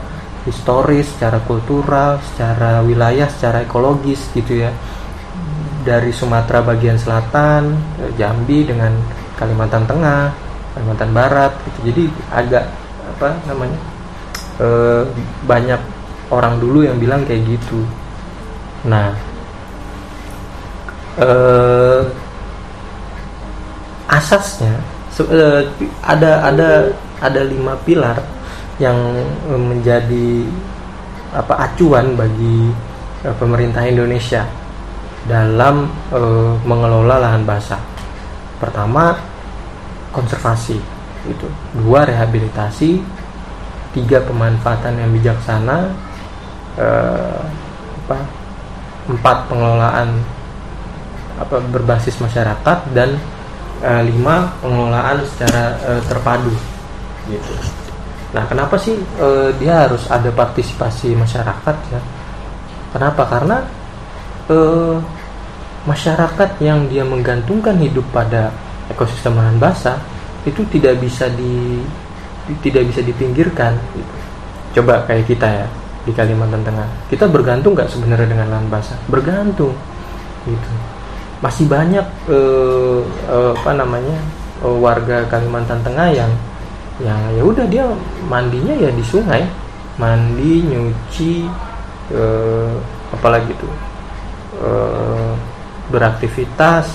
historis, 0.47 1.12
secara 1.12 1.43
kultural, 1.43 2.17
secara 2.32 2.79
wilayah, 2.79 3.27
secara 3.27 3.67
ekologis 3.67 4.23
gitu 4.32 4.63
ya 4.63 4.71
dari 5.89 6.13
Sumatera 6.13 6.62
bagian 6.62 7.02
selatan, 7.02 7.73
Jambi 8.13 8.62
dengan 8.69 8.93
Kalimantan 9.41 9.89
Tengah, 9.89 10.30
Kalimantan 10.78 11.10
Barat 11.10 11.58
gitu. 11.65 11.89
Jadi 11.89 12.04
agak 12.30 12.69
apa 13.17 13.34
namanya 13.49 13.80
e, 14.62 14.67
banyak 15.49 15.82
orang 16.30 16.62
dulu 16.62 16.86
yang 16.86 17.02
bilang 17.02 17.25
kayak 17.25 17.41
gitu. 17.49 17.82
Nah, 18.86 19.17
e, 21.17 21.30
asasnya 24.10 24.78
uh, 25.21 25.62
ada 26.02 26.49
ada 26.49 26.69
ada 27.21 27.41
lima 27.45 27.78
pilar 27.86 28.17
yang 28.82 28.97
menjadi 29.45 30.49
apa 31.30 31.69
acuan 31.69 32.17
bagi 32.17 32.73
pemerintah 33.38 33.86
Indonesia 33.86 34.47
dalam 35.29 35.85
uh, 36.09 36.57
mengelola 36.65 37.21
lahan 37.21 37.45
basah. 37.45 37.79
Pertama 38.57 39.13
konservasi 40.09 40.81
itu, 41.29 41.47
dua 41.77 42.09
rehabilitasi, 42.09 42.97
tiga 43.93 44.25
pemanfaatan 44.25 44.97
yang 44.97 45.13
bijaksana, 45.13 45.93
uh, 46.81 47.45
apa, 48.05 48.17
empat 49.05 49.37
pengelolaan 49.47 50.17
apa 51.39 51.61
berbasis 51.71 52.19
masyarakat 52.19 52.77
dan 52.91 53.15
uh, 53.85 54.01
lima 54.03 54.51
pengelolaan 54.59 55.23
secara 55.23 55.77
uh, 55.87 56.01
terpadu 56.03 56.51
gitu. 57.29 57.53
Nah, 58.35 58.43
kenapa 58.49 58.75
sih 58.75 58.97
uh, 59.21 59.53
dia 59.55 59.87
harus 59.87 60.03
ada 60.09 60.29
partisipasi 60.33 61.15
masyarakat 61.15 61.75
ya? 61.93 62.01
Kenapa? 62.89 63.23
Karena 63.29 63.57
masyarakat 65.89 66.49
yang 66.62 66.86
dia 66.86 67.02
menggantungkan 67.02 67.73
hidup 67.82 68.06
pada 68.13 68.54
ekosistem 68.93 69.34
lahan 69.34 69.58
basah 69.58 69.97
itu 70.45 70.62
tidak 70.69 71.02
bisa 71.02 71.25
di 71.34 71.82
tidak 72.62 72.86
bisa 72.93 73.02
dipinggirkan. 73.02 73.73
Gitu. 73.97 74.15
Coba 74.80 75.02
kayak 75.10 75.25
kita 75.25 75.47
ya 75.49 75.67
di 76.06 76.13
Kalimantan 76.13 76.62
Tengah, 76.62 76.88
kita 77.10 77.25
bergantung 77.25 77.73
nggak 77.73 77.89
sebenarnya 77.89 78.30
dengan 78.30 78.47
lahan 78.54 78.67
basah? 78.69 78.97
Bergantung, 79.10 79.73
gitu 80.45 80.69
masih 81.39 81.71
banyak 81.71 82.04
uh, 82.28 82.99
uh, 83.32 83.52
apa 83.56 83.71
namanya 83.71 84.19
uh, 84.60 84.75
warga 84.75 85.23
Kalimantan 85.32 85.80
Tengah 85.84 86.12
yang 86.12 86.32
yang 86.99 87.19
ya 87.32 87.43
udah 87.47 87.65
dia 87.71 87.86
mandinya 88.28 88.75
ya 88.75 88.91
di 88.91 88.99
sungai 88.99 89.47
mandi 89.95 90.67
nyuci 90.67 91.47
uh, 92.12 92.75
apalagi 93.15 93.56
tuh 93.56 93.71
uh, 94.60 95.32
beraktivitas 95.89 96.89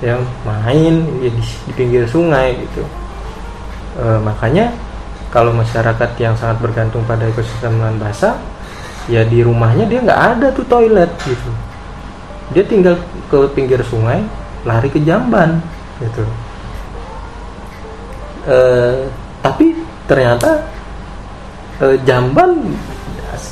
ya 0.00 0.20
main 0.44 1.04
ya 1.24 1.30
di, 1.32 1.42
di 1.42 1.72
pinggir 1.72 2.04
sungai 2.08 2.56
gitu. 2.60 2.84
Uh, 3.94 4.18
makanya 4.20 4.74
kalau 5.34 5.50
masyarakat 5.50 6.10
yang 6.22 6.38
sangat 6.38 6.62
bergantung 6.62 7.02
pada 7.08 7.26
ekosistem 7.26 7.82
lahan 7.82 7.98
basah 7.98 8.38
ya 9.10 9.26
di 9.26 9.42
rumahnya 9.42 9.84
dia 9.90 10.00
nggak 10.00 10.22
ada 10.38 10.46
tuh 10.54 10.64
toilet 10.70 11.10
gitu. 11.26 11.50
Dia 12.54 12.62
tinggal 12.62 13.00
ke 13.26 13.38
pinggir 13.56 13.82
sungai 13.82 14.22
lari 14.64 14.88
ke 14.88 15.00
jamban 15.02 15.60
gitu. 16.00 16.24
E, 18.44 18.58
tapi 19.40 19.76
ternyata 20.08 20.64
e, 21.80 21.98
jamban 22.04 22.56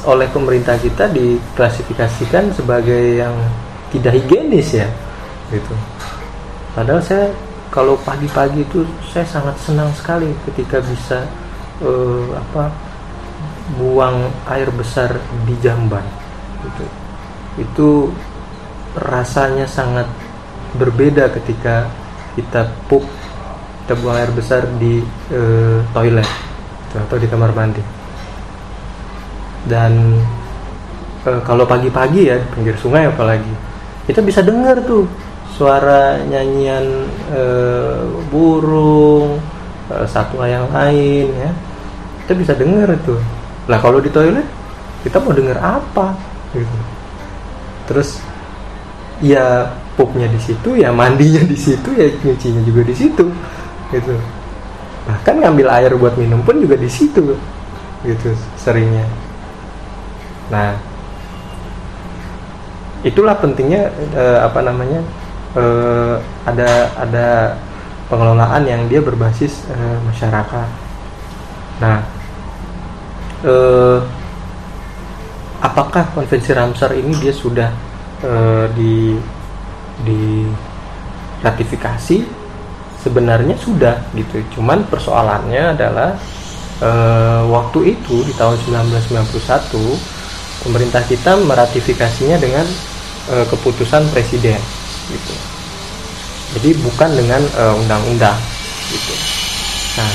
oleh 0.06 0.28
pemerintah 0.30 0.76
kita 0.80 1.08
diklasifikasikan 1.10 2.52
sebagai 2.54 3.20
yang 3.20 3.34
tidak 3.92 4.16
higienis 4.16 4.80
ya 4.82 4.88
gitu. 5.52 5.74
Padahal 6.72 7.04
saya 7.04 7.28
kalau 7.68 7.96
pagi-pagi 8.00 8.64
itu 8.64 8.84
saya 9.12 9.24
sangat 9.28 9.56
senang 9.60 9.92
sekali 9.92 10.32
ketika 10.48 10.80
bisa 10.80 11.24
e, 11.80 11.90
apa 12.32 12.72
buang 13.76 14.32
air 14.48 14.72
besar 14.72 15.16
di 15.44 15.54
jamban 15.60 16.04
gitu. 16.64 16.84
Itu 17.60 17.88
rasanya 18.96 19.68
sangat 19.68 20.08
berbeda 20.76 21.28
ketika 21.36 21.88
kita 22.36 22.68
pup 22.88 23.04
kita 23.84 23.92
buang 24.00 24.16
air 24.16 24.32
besar 24.32 24.64
di 24.80 25.04
e, 25.28 25.40
toilet 25.92 26.28
atau 26.92 27.16
di 27.20 27.28
kamar 27.28 27.52
mandi. 27.52 27.84
Dan 29.68 30.16
e, 31.24 31.30
kalau 31.44 31.68
pagi-pagi 31.68 32.32
ya 32.32 32.40
pinggir 32.56 32.76
sungai 32.80 33.08
apalagi 33.08 33.52
kita 34.08 34.20
bisa 34.22 34.42
dengar 34.42 34.82
tuh 34.82 35.06
suara 35.54 36.18
nyanyian 36.26 37.06
e, 37.30 37.42
burung 38.32 39.38
e, 39.86 39.94
satwa 40.10 40.48
yang 40.48 40.66
lain 40.74 41.30
ya. 41.30 41.50
Kita 42.24 42.32
bisa 42.34 42.52
dengar 42.58 42.90
itu. 42.90 43.14
Lah 43.70 43.78
kalau 43.78 44.02
di 44.02 44.10
toilet 44.10 44.46
kita 45.06 45.22
mau 45.22 45.34
dengar 45.34 45.58
apa? 45.62 46.18
Gitu. 46.54 46.78
Terus 47.86 48.18
ya 49.22 49.70
pupnya 49.94 50.26
di 50.26 50.40
situ 50.40 50.74
ya 50.74 50.90
mandinya 50.90 51.46
di 51.46 51.54
situ 51.54 51.94
ya 51.94 52.10
nyucinya 52.26 52.62
juga 52.66 52.82
di 52.82 52.94
situ 52.96 53.26
gitu. 53.94 54.14
Bahkan 55.06 55.34
ngambil 55.46 55.66
air 55.70 55.92
buat 55.94 56.14
minum 56.18 56.42
pun 56.42 56.58
juga 56.58 56.74
di 56.74 56.90
situ 56.90 57.38
gitu 58.02 58.30
seringnya. 58.58 59.06
Nah 60.50 60.91
itulah 63.02 63.34
pentingnya 63.38 63.90
eh, 64.14 64.38
apa 64.42 64.62
namanya 64.62 65.02
uh, 65.58 66.16
ada 66.46 66.70
ada 66.96 67.28
pengelolaan 68.08 68.64
yang 68.68 68.82
dia 68.88 69.00
berbasis 69.00 69.64
uh, 69.72 69.98
masyarakat. 70.04 70.68
Nah, 71.80 72.04
uh, 73.48 73.98
apakah 75.64 76.12
konvensi 76.12 76.52
Ramsar 76.52 76.92
ini 76.92 77.16
dia 77.16 77.32
sudah 77.32 77.72
uh, 78.24 78.66
di 78.76 79.16
di 80.04 80.44
ratifikasi? 81.40 82.44
Sebenarnya 83.02 83.58
sudah 83.58 83.98
gitu. 84.14 84.38
Cuman 84.54 84.86
persoalannya 84.86 85.74
adalah 85.74 86.14
uh, 86.78 87.42
waktu 87.50 87.98
itu 87.98 88.22
di 88.22 88.30
tahun 88.38 88.54
1991 88.62 90.62
pemerintah 90.62 91.02
kita 91.02 91.34
meratifikasinya 91.42 92.38
dengan 92.38 92.62
uh, 93.30 93.46
keputusan 93.46 94.08
presiden 94.10 94.58
gitu. 95.10 95.34
Jadi 96.58 96.70
bukan 96.82 97.10
dengan 97.14 97.42
uh, 97.56 97.74
undang-undang 97.78 98.38
gitu. 98.90 99.14
Nah 100.00 100.12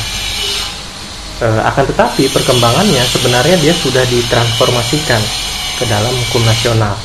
uh, 1.45 1.61
akan 1.69 1.85
tetapi 1.93 2.29
perkembangannya 2.33 3.03
sebenarnya 3.05 3.57
dia 3.61 3.73
sudah 3.73 4.03
ditransformasikan 4.09 5.21
ke 5.77 5.85
dalam 5.85 6.13
hukum 6.27 6.41
nasional 6.45 6.97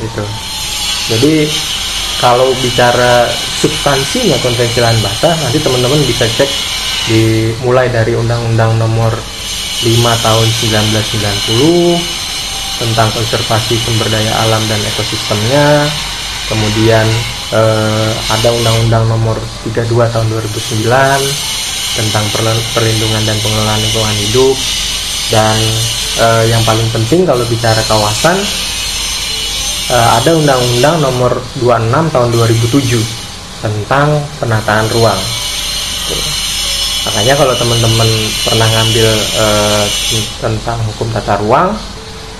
gitu. 0.00 0.24
Jadi 1.10 1.44
kalau 2.20 2.52
bicara 2.60 3.28
substansinya 3.60 4.36
konvensi 4.44 4.80
lahan 4.80 5.00
basah 5.00 5.32
nanti 5.40 5.56
teman-teman 5.60 6.00
bisa 6.04 6.28
cek 6.28 6.48
dimulai 7.08 7.88
dari 7.88 8.12
undang-undang 8.12 8.76
nomor 8.76 9.12
5 9.12 9.88
tahun 10.20 10.48
1990 11.56 12.19
tentang 12.80 13.12
konservasi 13.12 13.76
sumber 13.76 14.08
daya 14.08 14.32
alam 14.48 14.62
dan 14.64 14.80
ekosistemnya. 14.80 15.84
Kemudian 16.48 17.06
eh, 17.52 18.10
ada 18.32 18.48
undang-undang 18.50 19.04
nomor 19.06 19.36
32 19.68 19.86
tahun 20.10 20.26
2009 20.32 20.88
tentang 22.00 22.24
perlindungan 22.72 23.22
dan 23.28 23.36
pengelolaan 23.44 23.80
lingkungan 23.84 24.16
hidup. 24.26 24.56
Dan 25.30 25.58
eh, 26.24 26.44
yang 26.48 26.64
paling 26.64 26.88
penting 26.90 27.28
kalau 27.28 27.44
bicara 27.46 27.78
kawasan 27.86 28.34
eh, 29.92 30.08
ada 30.16 30.30
undang-undang 30.34 30.96
nomor 31.04 31.36
26 31.60 32.14
tahun 32.16 32.28
2007 32.34 32.98
tentang 33.60 34.08
penataan 34.40 34.88
ruang. 34.96 35.20
Makanya 37.00 37.32
kalau 37.32 37.54
teman-teman 37.56 38.08
pernah 38.44 38.68
ngambil 38.68 39.08
eh, 39.38 39.84
tentang 40.40 40.78
hukum 40.90 41.08
tata 41.14 41.38
ruang 41.40 41.72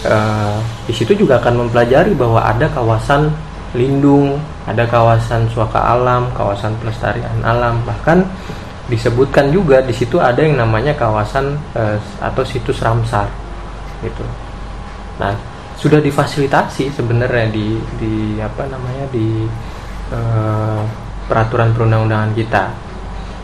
eh, 0.05 0.57
di 0.87 0.93
situ 0.95 1.13
juga 1.17 1.41
akan 1.43 1.67
mempelajari 1.67 2.13
bahwa 2.15 2.41
ada 2.45 2.67
kawasan 2.71 3.33
lindung, 3.75 4.39
ada 4.67 4.83
kawasan 4.87 5.47
suaka 5.51 5.79
alam, 5.79 6.31
kawasan 6.35 6.75
pelestarian 6.83 7.39
alam, 7.47 7.79
bahkan 7.87 8.27
disebutkan 8.91 9.55
juga 9.55 9.79
di 9.87 9.95
situ 9.95 10.19
ada 10.19 10.43
yang 10.43 10.59
namanya 10.59 10.95
kawasan 10.99 11.55
eh, 11.79 11.99
atau 12.19 12.43
situs 12.43 12.83
Ramsar 12.83 13.31
gitu. 14.03 14.25
Nah, 15.23 15.37
sudah 15.79 16.03
difasilitasi 16.03 16.93
sebenarnya 16.93 17.47
di 17.49 17.79
di 17.97 18.15
apa 18.43 18.67
namanya 18.67 19.07
di 19.15 19.47
eh, 20.11 20.83
peraturan 21.31 21.71
perundang-undangan 21.71 22.33
kita. 22.35 22.65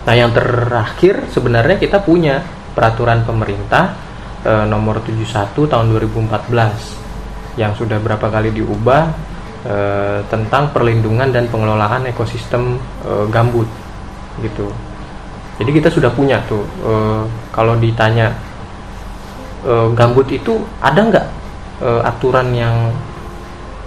Nah, 0.07 0.15
yang 0.15 0.35
terakhir 0.35 1.31
sebenarnya 1.31 1.79
kita 1.79 2.03
punya 2.03 2.43
peraturan 2.75 3.23
pemerintah 3.23 4.06
eh, 4.47 4.65
nomor 4.71 5.03
71 5.03 5.67
tahun 5.67 5.87
2014 5.91 7.07
yang 7.57 7.73
sudah 7.73 7.99
berapa 7.99 8.29
kali 8.29 8.53
diubah 8.53 9.03
e, 9.65 9.77
tentang 10.29 10.71
perlindungan 10.71 11.33
dan 11.33 11.49
pengelolaan 11.49 12.05
ekosistem 12.07 12.77
e, 13.03 13.11
gambut 13.33 13.67
gitu. 14.45 14.69
Jadi 15.57 15.71
kita 15.73 15.89
sudah 15.89 16.13
punya 16.13 16.45
tuh 16.45 16.63
e, 16.85 16.93
kalau 17.51 17.81
ditanya 17.81 18.37
e, 19.65 19.73
gambut 19.97 20.29
itu 20.29 20.61
ada 20.85 21.01
nggak 21.01 21.27
e, 21.81 21.89
aturan 22.05 22.53
yang 22.53 22.93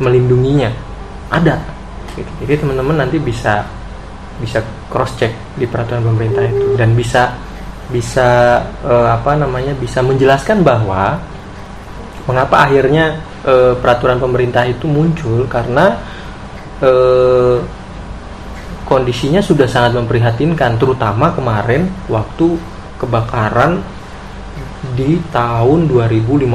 melindunginya? 0.01 0.73
Ada. 1.29 1.61
Gitu. 2.17 2.31
Jadi 2.45 2.65
teman-teman 2.65 3.05
nanti 3.05 3.21
bisa 3.21 3.61
bisa 4.41 4.65
cross 4.89 5.13
check 5.19 5.35
di 5.59 5.69
peraturan 5.69 6.01
pemerintah 6.01 6.47
itu 6.47 6.73
dan 6.73 6.97
bisa 6.97 7.37
bisa 7.89 8.61
e, 8.85 8.93
apa 9.09 9.33
namanya 9.33 9.73
bisa 9.73 10.05
menjelaskan 10.05 10.61
bahwa 10.61 11.17
mengapa 12.29 12.69
akhirnya 12.69 13.17
e, 13.41 13.73
peraturan 13.81 14.21
pemerintah 14.21 14.63
itu 14.69 14.85
muncul 14.85 15.49
karena 15.49 15.97
e, 16.77 16.91
kondisinya 18.85 19.41
sudah 19.41 19.65
sangat 19.65 19.97
memprihatinkan 19.97 20.77
terutama 20.77 21.33
kemarin 21.33 21.89
waktu 22.09 22.57
kebakaran 23.01 23.81
di 24.93 25.17
tahun 25.33 25.89
2015 25.89 26.45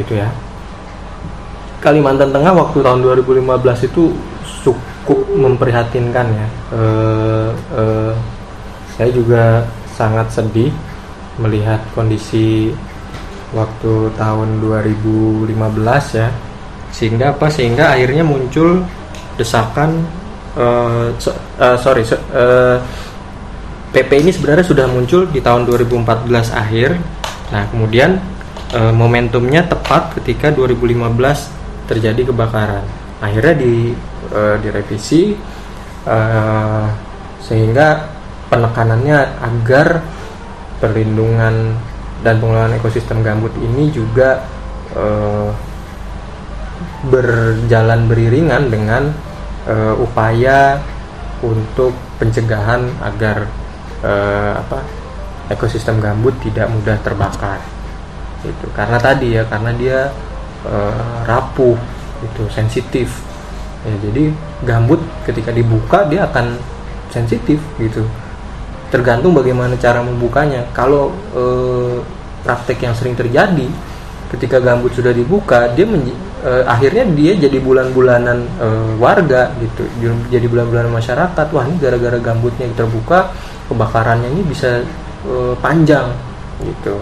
gitu 0.00 0.12
ya. 0.16 0.28
Kalimantan 1.80 2.28
Tengah 2.28 2.52
waktu 2.52 2.84
tahun 2.84 3.00
2015 3.24 3.88
itu 3.88 4.12
cukup 4.60 5.20
memprihatinkan 5.32 6.26
ya. 6.28 6.48
E, 6.76 6.82
e, 7.72 7.82
saya 9.00 9.10
juga 9.16 9.64
sangat 10.00 10.32
sedih 10.32 10.72
melihat 11.36 11.84
kondisi 11.92 12.72
waktu 13.52 14.08
tahun 14.16 14.64
2015 14.64 15.52
ya. 16.16 16.28
Sehingga 16.88 17.36
apa? 17.36 17.52
Sehingga 17.52 17.92
akhirnya 17.92 18.24
muncul 18.24 18.80
desakan 19.36 20.08
uh, 20.56 21.12
so, 21.20 21.36
uh, 21.60 21.76
sorry 21.76 22.02
so, 22.04 22.16
uh, 22.16 22.20
eh, 22.32 22.76
PP 23.90 24.10
ini 24.22 24.30
sebenarnya 24.32 24.66
sudah 24.66 24.86
muncul 24.88 25.28
di 25.28 25.44
tahun 25.44 25.68
2014 25.68 26.30
akhir. 26.56 26.96
Nah 27.52 27.62
kemudian 27.68 28.16
uh, 28.72 28.94
momentumnya 28.94 29.66
tepat 29.68 30.16
ketika 30.18 30.50
2015 30.54 31.90
terjadi 31.90 32.30
kebakaran. 32.30 32.82
Akhirnya 33.20 33.54
di 33.58 33.92
uh, 34.32 34.56
direvisi 34.62 35.34
uh, 36.06 36.86
sehingga 37.42 38.09
penekanannya 38.50 39.18
agar 39.40 40.02
perlindungan 40.82 41.78
dan 42.20 42.36
pengelolaan 42.42 42.76
ekosistem 42.76 43.22
gambut 43.24 43.54
ini 43.62 43.88
juga 43.88 44.44
uh, 44.92 45.48
berjalan 47.08 48.10
beriringan 48.10 48.68
dengan 48.68 49.08
uh, 49.64 49.94
upaya 49.96 50.82
untuk 51.40 51.96
pencegahan 52.20 52.84
agar 53.00 53.48
uh, 54.04 54.60
apa 54.60 54.84
ekosistem 55.48 56.02
gambut 56.02 56.36
tidak 56.44 56.68
mudah 56.68 57.00
terbakar. 57.00 57.60
Itu 58.44 58.68
karena 58.76 59.00
tadi 59.00 59.36
ya 59.40 59.48
karena 59.48 59.72
dia 59.72 60.12
uh, 60.68 61.24
rapuh 61.24 61.76
itu 62.20 62.42
sensitif. 62.52 63.08
Ya, 63.80 63.96
jadi 64.04 64.28
gambut 64.68 65.00
ketika 65.24 65.48
dibuka 65.56 66.04
dia 66.04 66.28
akan 66.28 66.60
sensitif 67.08 67.56
gitu 67.80 68.04
tergantung 68.90 69.32
bagaimana 69.32 69.78
cara 69.78 70.02
membukanya. 70.02 70.66
Kalau 70.74 71.14
e, 71.32 71.42
praktek 72.42 72.84
yang 72.84 72.94
sering 72.94 73.14
terjadi 73.14 73.66
ketika 74.30 74.62
gambut 74.62 74.94
sudah 74.94 75.10
dibuka 75.10 75.70
dia 75.74 75.86
e, 75.86 76.52
akhirnya 76.66 77.06
dia 77.14 77.32
jadi 77.38 77.58
bulan-bulanan 77.62 78.38
e, 78.58 78.68
warga 78.98 79.54
gitu. 79.62 79.86
Jadi 80.28 80.46
bulan-bulanan 80.50 80.90
masyarakat. 80.90 81.46
Wah 81.54 81.64
ini 81.64 81.78
gara-gara 81.78 82.18
gambutnya 82.18 82.66
terbuka 82.74 83.30
kebakarannya 83.70 84.28
ini 84.34 84.42
bisa 84.44 84.82
e, 85.24 85.54
panjang 85.62 86.10
gitu. 86.66 86.98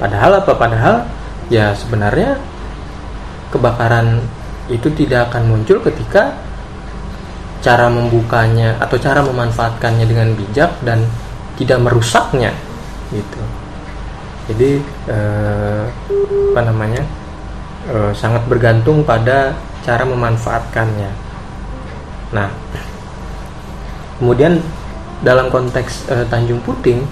Padahal 0.00 0.40
apa? 0.40 0.56
Padahal 0.56 0.96
ya 1.52 1.76
sebenarnya 1.76 2.38
kebakaran 3.50 4.22
itu 4.70 4.86
tidak 4.94 5.28
akan 5.28 5.50
muncul 5.50 5.82
ketika 5.82 6.32
cara 7.60 7.92
membukanya 7.92 8.80
atau 8.80 8.96
cara 8.96 9.20
memanfaatkannya 9.20 10.06
dengan 10.08 10.32
bijak 10.32 10.72
dan 10.80 11.04
tidak 11.60 11.78
merusaknya 11.84 12.56
gitu. 13.12 13.42
Jadi 14.50 14.70
eh, 15.12 15.84
apa 16.50 16.60
namanya 16.64 17.04
eh, 17.92 18.12
sangat 18.16 18.48
bergantung 18.48 19.04
pada 19.04 19.52
cara 19.84 20.08
memanfaatkannya. 20.08 21.10
Nah 22.32 22.48
kemudian 24.16 24.60
dalam 25.20 25.52
konteks 25.52 26.08
eh, 26.08 26.24
Tanjung 26.32 26.64
Puting 26.64 27.04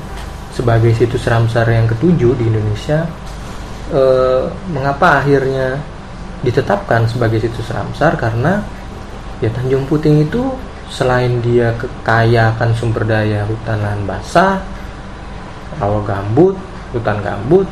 sebagai 0.57 0.97
situs 0.97 1.29
Ramsar 1.29 1.69
yang 1.69 1.85
ketujuh 1.87 2.33
di 2.41 2.45
Indonesia 2.49 3.05
eh, 3.93 4.49
mengapa 4.73 5.21
akhirnya 5.21 5.77
ditetapkan 6.41 7.05
sebagai 7.05 7.37
situs 7.45 7.69
Ramsar? 7.69 8.17
Karena 8.17 8.78
ya 9.39 9.51
Tanjung 9.51 9.87
Puting 9.87 10.27
itu 10.27 10.43
selain 10.89 11.39
dia 11.45 11.77
kaya 12.03 12.57
akan 12.57 12.71
sumber 12.73 13.05
daya 13.05 13.45
hutan 13.45 13.79
lahan 13.85 14.03
basah 14.09 14.57
rawa 15.77 16.01
gambut 16.03 16.57
hutan 16.97 17.21
gambut 17.21 17.69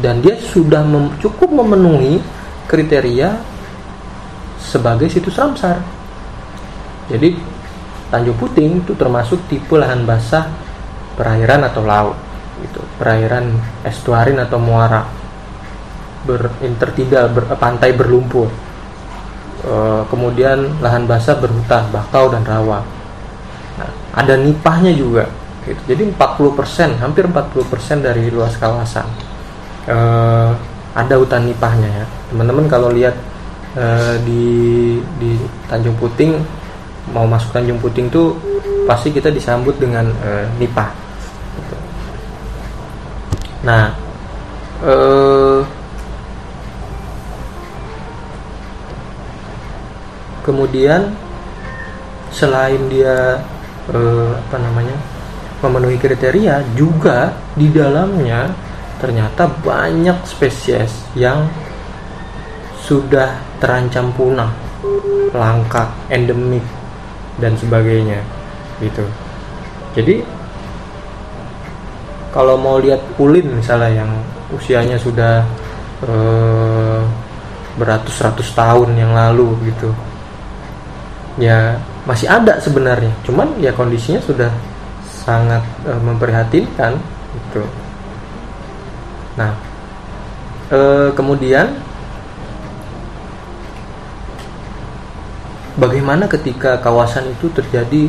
dan 0.00 0.18
dia 0.24 0.34
sudah 0.40 0.82
mem 0.82 1.12
cukup 1.20 1.52
memenuhi 1.52 2.18
kriteria 2.66 3.38
sebagai 4.58 5.06
situs 5.06 5.38
Ramsar. 5.38 5.78
Jadi 7.06 7.38
Tanjung 8.10 8.38
Puting 8.38 8.82
itu 8.82 8.92
termasuk 8.98 9.38
tipe 9.46 9.74
lahan 9.78 10.06
basah 10.06 10.46
perairan 11.14 11.66
atau 11.66 11.82
laut, 11.82 12.18
gitu. 12.62 12.82
Perairan 12.98 13.50
estuarin 13.86 14.38
atau 14.42 14.58
muara 14.58 15.06
berintertidal 16.26 17.30
ber, 17.30 17.50
pantai 17.58 17.94
berlumpur. 17.94 18.50
E, 19.64 19.74
kemudian 20.10 20.76
lahan 20.80 21.08
basah 21.08 21.38
berhutan, 21.38 21.86
bakau 21.94 22.28
dan 22.28 22.42
rawa. 22.44 22.84
Nah, 23.80 23.90
ada 24.16 24.34
nipahnya 24.36 24.92
juga. 24.92 25.28
Gitu. 25.64 25.96
Jadi 25.96 26.02
40%, 26.12 27.00
hampir 27.00 27.24
40% 27.28 28.04
dari 28.04 28.28
luas 28.28 28.56
kawasan. 28.60 29.08
E, 29.86 29.96
ada 30.96 31.14
hutan 31.16 31.48
nipahnya 31.48 31.88
ya. 32.02 32.06
Teman-teman 32.32 32.66
kalau 32.68 32.88
lihat 32.92 33.16
Eh, 33.76 34.16
di 34.24 34.44
di 35.20 35.36
Tanjung 35.68 36.00
Puting 36.00 36.32
mau 37.12 37.28
masuk 37.28 37.52
Tanjung 37.52 37.76
Puting 37.76 38.08
tuh 38.08 38.32
pasti 38.88 39.12
kita 39.12 39.28
disambut 39.28 39.76
dengan 39.76 40.08
uh, 40.24 40.48
nipah. 40.56 40.88
Nah, 43.60 43.92
uh, 44.80 45.60
kemudian 50.46 51.10
selain 52.30 52.78
dia 52.86 53.42
uh, 53.90 54.30
apa 54.38 54.56
namanya 54.62 54.96
memenuhi 55.60 55.98
kriteria, 55.98 56.62
juga 56.78 57.34
di 57.58 57.72
dalamnya 57.72 58.52
ternyata 59.02 59.50
banyak 59.60 60.16
spesies 60.24 60.92
yang 61.18 61.44
sudah 62.86 63.34
terancam 63.58 64.14
punah, 64.14 64.52
langka, 65.34 65.90
endemik 66.06 66.62
dan 67.42 67.56
sebagainya 67.58 68.22
gitu. 68.78 69.02
Jadi 69.96 70.22
kalau 72.30 72.60
mau 72.60 72.76
lihat 72.76 73.00
ulin 73.16 73.58
misalnya 73.58 74.04
yang 74.04 74.12
usianya 74.52 75.00
sudah 75.00 75.40
eh, 76.04 77.00
beratus-ratus 77.80 78.52
tahun 78.52 78.92
yang 78.96 79.12
lalu 79.16 79.56
gitu, 79.72 79.88
ya 81.36 81.76
masih 82.08 82.28
ada 82.28 82.58
sebenarnya. 82.60 83.12
Cuman 83.24 83.56
ya 83.60 83.72
kondisinya 83.72 84.20
sudah 84.20 84.50
sangat 85.04 85.62
eh, 85.88 86.00
memprihatinkan 86.00 86.96
gitu. 87.36 87.62
Nah, 89.36 89.52
eh, 90.72 91.08
kemudian 91.12 91.76
bagaimana 95.76 96.24
ketika 96.26 96.80
kawasan 96.80 97.28
itu 97.36 97.52
terjadi 97.52 98.08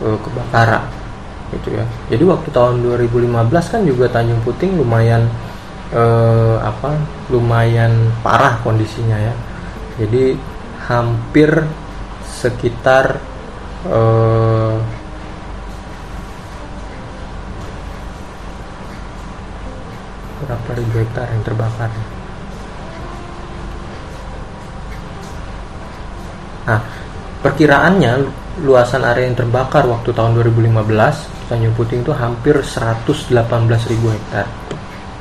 uh, 0.00 0.18
kebakaran 0.18 0.88
gitu 1.52 1.76
ya 1.76 1.84
jadi 2.10 2.24
waktu 2.24 2.48
tahun 2.50 2.82
2015 2.82 3.52
kan 3.52 3.80
juga 3.84 4.08
Tanjung 4.10 4.40
Puting 4.42 4.80
lumayan 4.80 5.28
uh, 5.92 6.58
apa 6.64 6.96
lumayan 7.28 8.10
parah 8.24 8.58
kondisinya 8.64 9.20
ya 9.20 9.34
jadi 10.00 10.34
hampir 10.88 11.62
sekitar 12.28 13.20
uh, 13.88 14.76
berapa 20.44 20.70
ribu 20.76 20.94
hektar 21.00 21.26
yang 21.32 21.42
terbakar 21.44 21.90
Nah, 26.64 26.80
perkiraannya 27.44 28.24
luasan 28.64 29.04
area 29.04 29.28
yang 29.28 29.36
terbakar 29.36 29.84
waktu 29.84 30.16
tahun 30.16 30.40
2015 30.40 31.44
Tanjung 31.44 31.76
Puting 31.76 32.00
itu 32.00 32.12
hampir 32.16 32.56
118.000 32.64 33.36
hektar. 34.00 34.48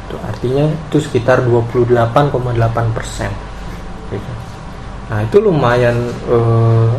Itu 0.08 0.16
artinya 0.24 0.72
itu 0.72 0.98
sekitar 1.04 1.44
28,8 1.44 2.96
persen. 2.96 3.32
Nah 5.12 5.20
itu 5.24 5.38
lumayan 5.44 5.98
uh, 6.30 6.92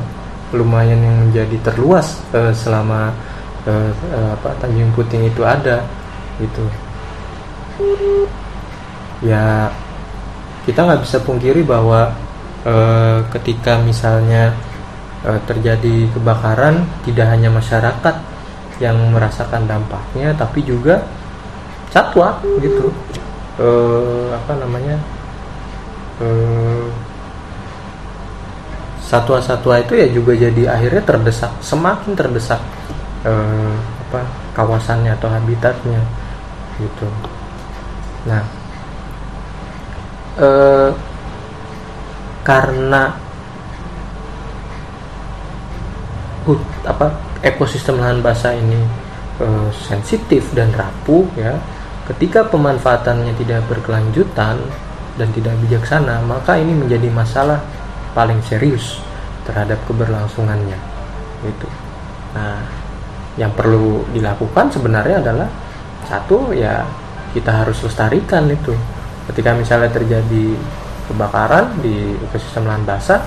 lumayan 0.53 1.01
yang 1.01 1.17
menjadi 1.29 1.57
terluas 1.65 2.21
uh, 2.37 2.53
selama 2.53 3.15
uh, 3.65 3.91
uh, 4.13 4.55
Tanjung 4.61 4.93
Puting 4.93 5.29
itu 5.29 5.41
ada 5.45 5.85
gitu. 6.41 6.65
Ya 9.25 9.73
kita 10.69 10.85
nggak 10.85 11.03
bisa 11.05 11.21
pungkiri 11.21 11.65
bahwa 11.65 12.13
Eh, 12.65 13.19
ketika 13.29 13.77
misalnya 13.77 14.49
e, 15.21 15.37
terjadi 15.45 16.09
kebakaran 16.17 16.89
tidak 17.05 17.29
hanya 17.29 17.53
masyarakat 17.53 18.17
yang 18.81 18.97
merasakan 19.13 19.69
dampaknya 19.69 20.33
tapi 20.33 20.65
juga 20.65 21.05
satwa 21.93 22.41
gitu 22.65 22.89
e, 23.61 23.69
apa 24.33 24.53
namanya 24.57 24.97
satwa-satwa 29.05 29.77
itu 29.85 29.93
ya 30.01 30.09
juga 30.09 30.33
jadi 30.33 30.73
akhirnya 30.73 31.03
terdesak 31.05 31.53
semakin 31.61 32.17
terdesak 32.17 32.61
e, 33.21 33.33
apa 34.09 34.21
kawasannya 34.57 35.13
atau 35.13 35.29
habitatnya 35.29 36.01
gitu. 36.81 37.09
Nah 38.25 38.43
e, 40.41 40.49
karena 42.45 43.13
hut 46.49 46.61
apa 46.89 47.13
ekosistem 47.45 48.01
lahan 48.01 48.25
basah 48.25 48.57
ini 48.57 48.81
e, 49.37 49.47
sensitif 49.85 50.49
dan 50.57 50.73
rapuh 50.73 51.29
ya 51.37 51.61
ketika 52.09 52.45
pemanfaatannya 52.49 53.37
tidak 53.37 53.65
berkelanjutan 53.69 54.61
dan 55.15 55.29
tidak 55.33 55.57
bijaksana 55.65 56.21
maka 56.25 56.57
ini 56.57 56.73
menjadi 56.73 57.09
masalah 57.13 57.61
paling 58.15 58.41
serius 58.47 59.03
terhadap 59.45 59.77
keberlangsungannya 59.91 60.79
itu 61.45 61.69
nah 62.33 62.63
yang 63.35 63.51
perlu 63.51 64.07
dilakukan 64.15 64.71
sebenarnya 64.71 65.19
adalah 65.19 65.49
satu 66.07 66.55
ya 66.55 66.87
kita 67.35 67.51
harus 67.51 67.83
lestarikan 67.83 68.47
itu. 68.47 68.73
Ketika 69.27 69.57
misalnya 69.57 69.91
terjadi 69.91 70.55
kebakaran 71.11 71.75
di 71.83 72.15
ekosistem 72.31 72.65
lahan 72.65 72.85
basah 72.87 73.21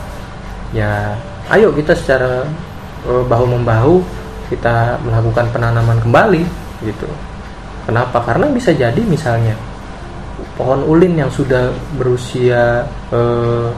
ya 0.73 1.13
ayo 1.53 1.69
kita 1.75 1.93
secara 1.93 2.41
uh, 3.05 3.23
bahu 3.27 3.45
membahu 3.45 4.01
kita 4.47 4.95
melakukan 5.03 5.51
penanaman 5.51 5.99
kembali 5.99 6.43
gitu. 6.87 7.09
Kenapa? 7.83 8.23
Karena 8.23 8.47
bisa 8.51 8.71
jadi 8.71 8.99
misalnya 9.03 9.55
pohon 10.55 10.85
ulin 10.87 11.17
yang 11.17 11.31
sudah 11.33 11.73
berusia 11.99 12.87
uh, 13.11 13.69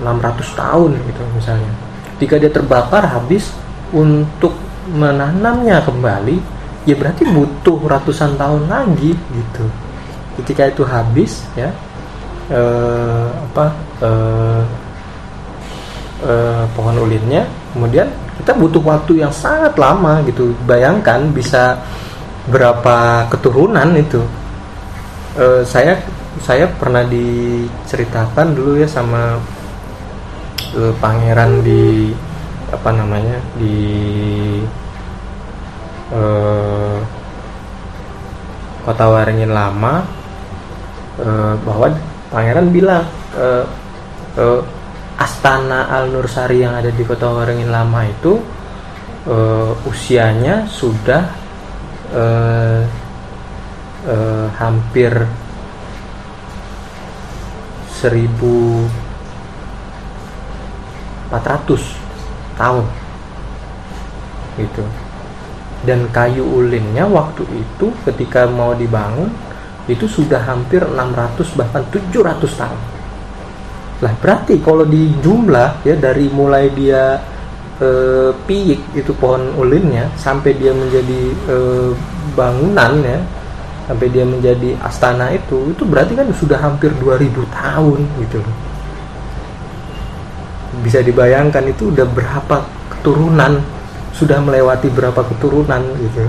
600 0.00 0.58
tahun 0.58 0.90
gitu 1.06 1.22
misalnya. 1.34 1.72
Jika 2.18 2.34
dia 2.38 2.50
terbakar 2.50 3.06
habis 3.06 3.54
untuk 3.94 4.54
menanamnya 4.88 5.84
kembali 5.84 6.36
ya 6.88 6.96
berarti 6.96 7.28
butuh 7.28 7.78
ratusan 7.84 8.34
tahun 8.40 8.64
lagi 8.66 9.12
gitu. 9.14 9.64
Ketika 10.40 10.70
itu 10.70 10.82
habis 10.86 11.44
ya 11.58 11.68
eh, 12.48 13.28
apa 13.28 13.66
eh, 14.00 14.62
eh, 16.24 16.64
pohon 16.72 16.96
ulinnya 17.04 17.44
kemudian 17.76 18.08
kita 18.40 18.54
butuh 18.54 18.80
waktu 18.80 19.20
yang 19.20 19.32
sangat 19.34 19.76
lama 19.76 20.24
gitu. 20.24 20.54
Bayangkan 20.64 21.28
bisa 21.34 21.76
berapa 22.48 23.28
keturunan 23.28 23.92
itu. 23.98 24.22
Eh, 25.36 25.62
saya 25.68 25.98
saya 26.38 26.70
pernah 26.70 27.02
diceritakan 27.04 28.54
dulu 28.54 28.78
ya 28.78 28.88
sama 28.88 29.36
eh, 30.76 30.92
pangeran 31.00 31.62
di 31.62 32.12
apa 32.68 32.90
namanya 32.92 33.38
di 33.56 33.76
eh, 36.12 36.98
kota 38.84 39.04
Waringin 39.08 39.52
lama 39.52 40.04
eh, 41.20 41.54
bahwa 41.64 41.86
pangeran 42.28 42.68
bilang 42.68 43.04
e, 43.32 43.46
e, 44.36 44.44
Astana 45.18 45.90
Al 45.90 46.12
Nursari 46.12 46.62
yang 46.62 46.78
ada 46.78 46.92
di 46.92 47.02
Kota 47.02 47.32
Waringin 47.32 47.72
Lama 47.72 48.06
itu 48.06 48.38
e, 49.26 49.36
usianya 49.88 50.68
sudah 50.68 51.24
e, 52.12 52.24
e, 54.06 54.16
hampir 54.60 55.12
1400 61.30 62.58
tahun. 62.58 62.86
Gitu. 64.58 64.84
Dan 65.86 66.10
kayu 66.10 66.42
ulinnya 66.42 67.06
waktu 67.06 67.46
itu 67.54 67.94
ketika 68.02 68.50
mau 68.50 68.74
dibangun 68.74 69.30
itu 69.88 70.04
sudah 70.04 70.42
hampir 70.42 70.82
600 70.84 71.54
bahkan 71.56 71.82
700 71.88 72.60
tahun. 72.60 72.80
Lah 74.04 74.14
berarti 74.18 74.58
kalau 74.60 74.84
di 74.84 75.14
jumlah 75.22 75.82
ya 75.86 75.94
dari 75.96 76.26
mulai 76.30 76.70
dia 76.74 77.18
eh, 77.78 78.30
piik 78.34 78.98
itu 78.98 79.14
pohon 79.16 79.54
ulinnya 79.56 80.10
sampai 80.18 80.54
dia 80.58 80.74
menjadi 80.74 81.20
eh, 81.48 81.90
bangunan 82.34 82.92
ya 83.02 83.18
sampai 83.88 84.06
dia 84.12 84.22
menjadi 84.28 84.76
astana 84.84 85.32
itu 85.32 85.72
itu 85.72 85.82
berarti 85.88 86.12
kan 86.12 86.28
sudah 86.36 86.60
hampir 86.60 86.92
2000 87.00 87.40
tahun 87.48 87.98
gitu 88.20 88.36
loh 88.44 88.67
bisa 90.88 91.04
dibayangkan 91.04 91.68
itu 91.68 91.92
udah 91.92 92.08
berapa 92.08 92.64
keturunan 92.96 93.60
sudah 94.16 94.40
melewati 94.40 94.88
berapa 94.88 95.20
keturunan 95.20 95.84
gitu 96.00 96.24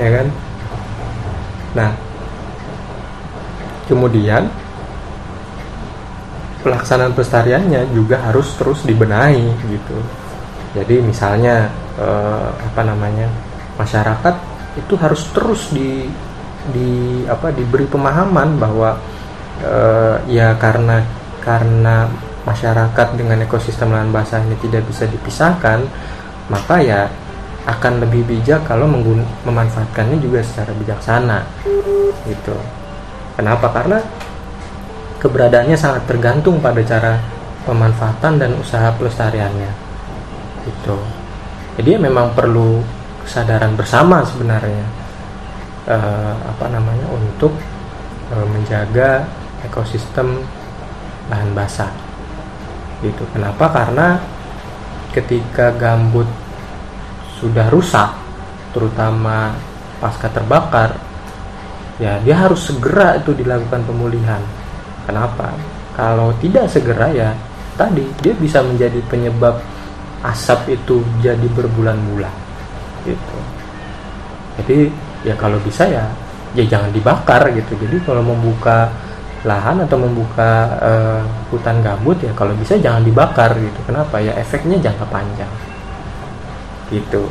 ya 0.00 0.08
kan? 0.08 0.26
Nah 1.76 1.90
kemudian 3.92 4.48
pelaksanaan 6.64 7.12
pelestariannya 7.12 7.92
juga 7.92 8.24
harus 8.24 8.56
terus 8.56 8.80
dibenahi 8.88 9.52
gitu. 9.68 10.00
Jadi 10.72 11.04
misalnya 11.04 11.68
eh, 12.00 12.48
apa 12.56 12.80
namanya 12.88 13.28
masyarakat 13.76 14.34
itu 14.80 14.96
harus 14.96 15.28
terus 15.36 15.68
di 15.76 16.08
di 16.72 17.20
apa 17.28 17.52
diberi 17.52 17.84
pemahaman 17.84 18.56
bahwa 18.56 18.96
eh, 19.60 20.16
ya 20.32 20.56
karena 20.56 21.04
karena 21.44 22.08
masyarakat 22.42 23.08
dengan 23.14 23.38
ekosistem 23.46 23.94
lahan 23.94 24.10
basah 24.10 24.42
ini 24.42 24.58
tidak 24.58 24.82
bisa 24.90 25.06
dipisahkan 25.06 25.86
maka 26.50 26.82
ya 26.82 27.06
akan 27.62 28.02
lebih 28.02 28.26
bijak 28.26 28.66
kalau 28.66 28.90
memanfaatkannya 29.46 30.18
juga 30.18 30.42
secara 30.42 30.74
bijaksana. 30.74 31.46
Gitu. 32.26 32.56
Kenapa? 33.38 33.70
Karena 33.70 34.02
keberadaannya 35.22 35.78
sangat 35.78 36.02
tergantung 36.10 36.58
pada 36.58 36.82
cara 36.82 37.22
pemanfaatan 37.62 38.42
dan 38.42 38.50
usaha 38.58 38.90
pelestariannya. 38.98 39.70
Itu 40.66 40.98
jadi 41.78 41.96
ya 41.96 41.98
memang 42.02 42.34
perlu 42.34 42.82
kesadaran 43.22 43.78
bersama 43.78 44.26
sebenarnya. 44.26 44.86
Eh, 45.86 46.34
apa 46.42 46.66
namanya? 46.66 47.06
Untuk 47.14 47.54
eh, 48.34 48.46
menjaga 48.50 49.22
ekosistem 49.62 50.42
lahan 51.30 51.54
basah 51.54 52.01
gitu 53.02 53.26
kenapa 53.34 53.68
karena 53.68 54.22
ketika 55.12 55.74
gambut 55.76 56.26
sudah 57.42 57.68
rusak 57.68 58.14
terutama 58.72 59.52
pasca 60.00 60.30
terbakar 60.30 60.96
ya 62.00 62.22
dia 62.22 62.38
harus 62.38 62.64
segera 62.64 63.18
itu 63.20 63.36
dilakukan 63.36 63.84
pemulihan 63.84 64.40
Kenapa? 65.06 65.50
Kalau 65.92 66.32
tidak 66.38 66.70
segera 66.70 67.10
ya 67.12 67.30
tadi 67.74 68.04
dia 68.22 68.32
bisa 68.36 68.62
menjadi 68.62 69.00
penyebab 69.08 69.58
asap 70.22 70.78
itu 70.78 71.02
jadi 71.20 71.46
berbulan-bulan 71.52 72.34
gitu. 73.04 73.38
Jadi 74.62 74.78
ya 75.26 75.34
kalau 75.34 75.58
bisa 75.60 75.90
ya 75.90 76.06
ya 76.54 76.64
jangan 76.64 76.94
dibakar 76.94 77.50
gitu. 77.50 77.74
Jadi 77.76 77.98
kalau 78.06 78.22
membuka 78.22 78.88
lahan 79.42 79.82
atau 79.82 79.98
membuka 79.98 80.50
uh, 80.78 81.22
hutan 81.52 81.84
gambut 81.84 82.16
ya 82.24 82.32
kalau 82.32 82.56
bisa 82.56 82.80
jangan 82.80 83.04
dibakar 83.04 83.52
gitu. 83.60 83.80
Kenapa? 83.84 84.16
Ya 84.24 84.32
efeknya 84.40 84.80
jangka 84.80 85.04
panjang. 85.12 85.52
Gitu. 86.88 87.28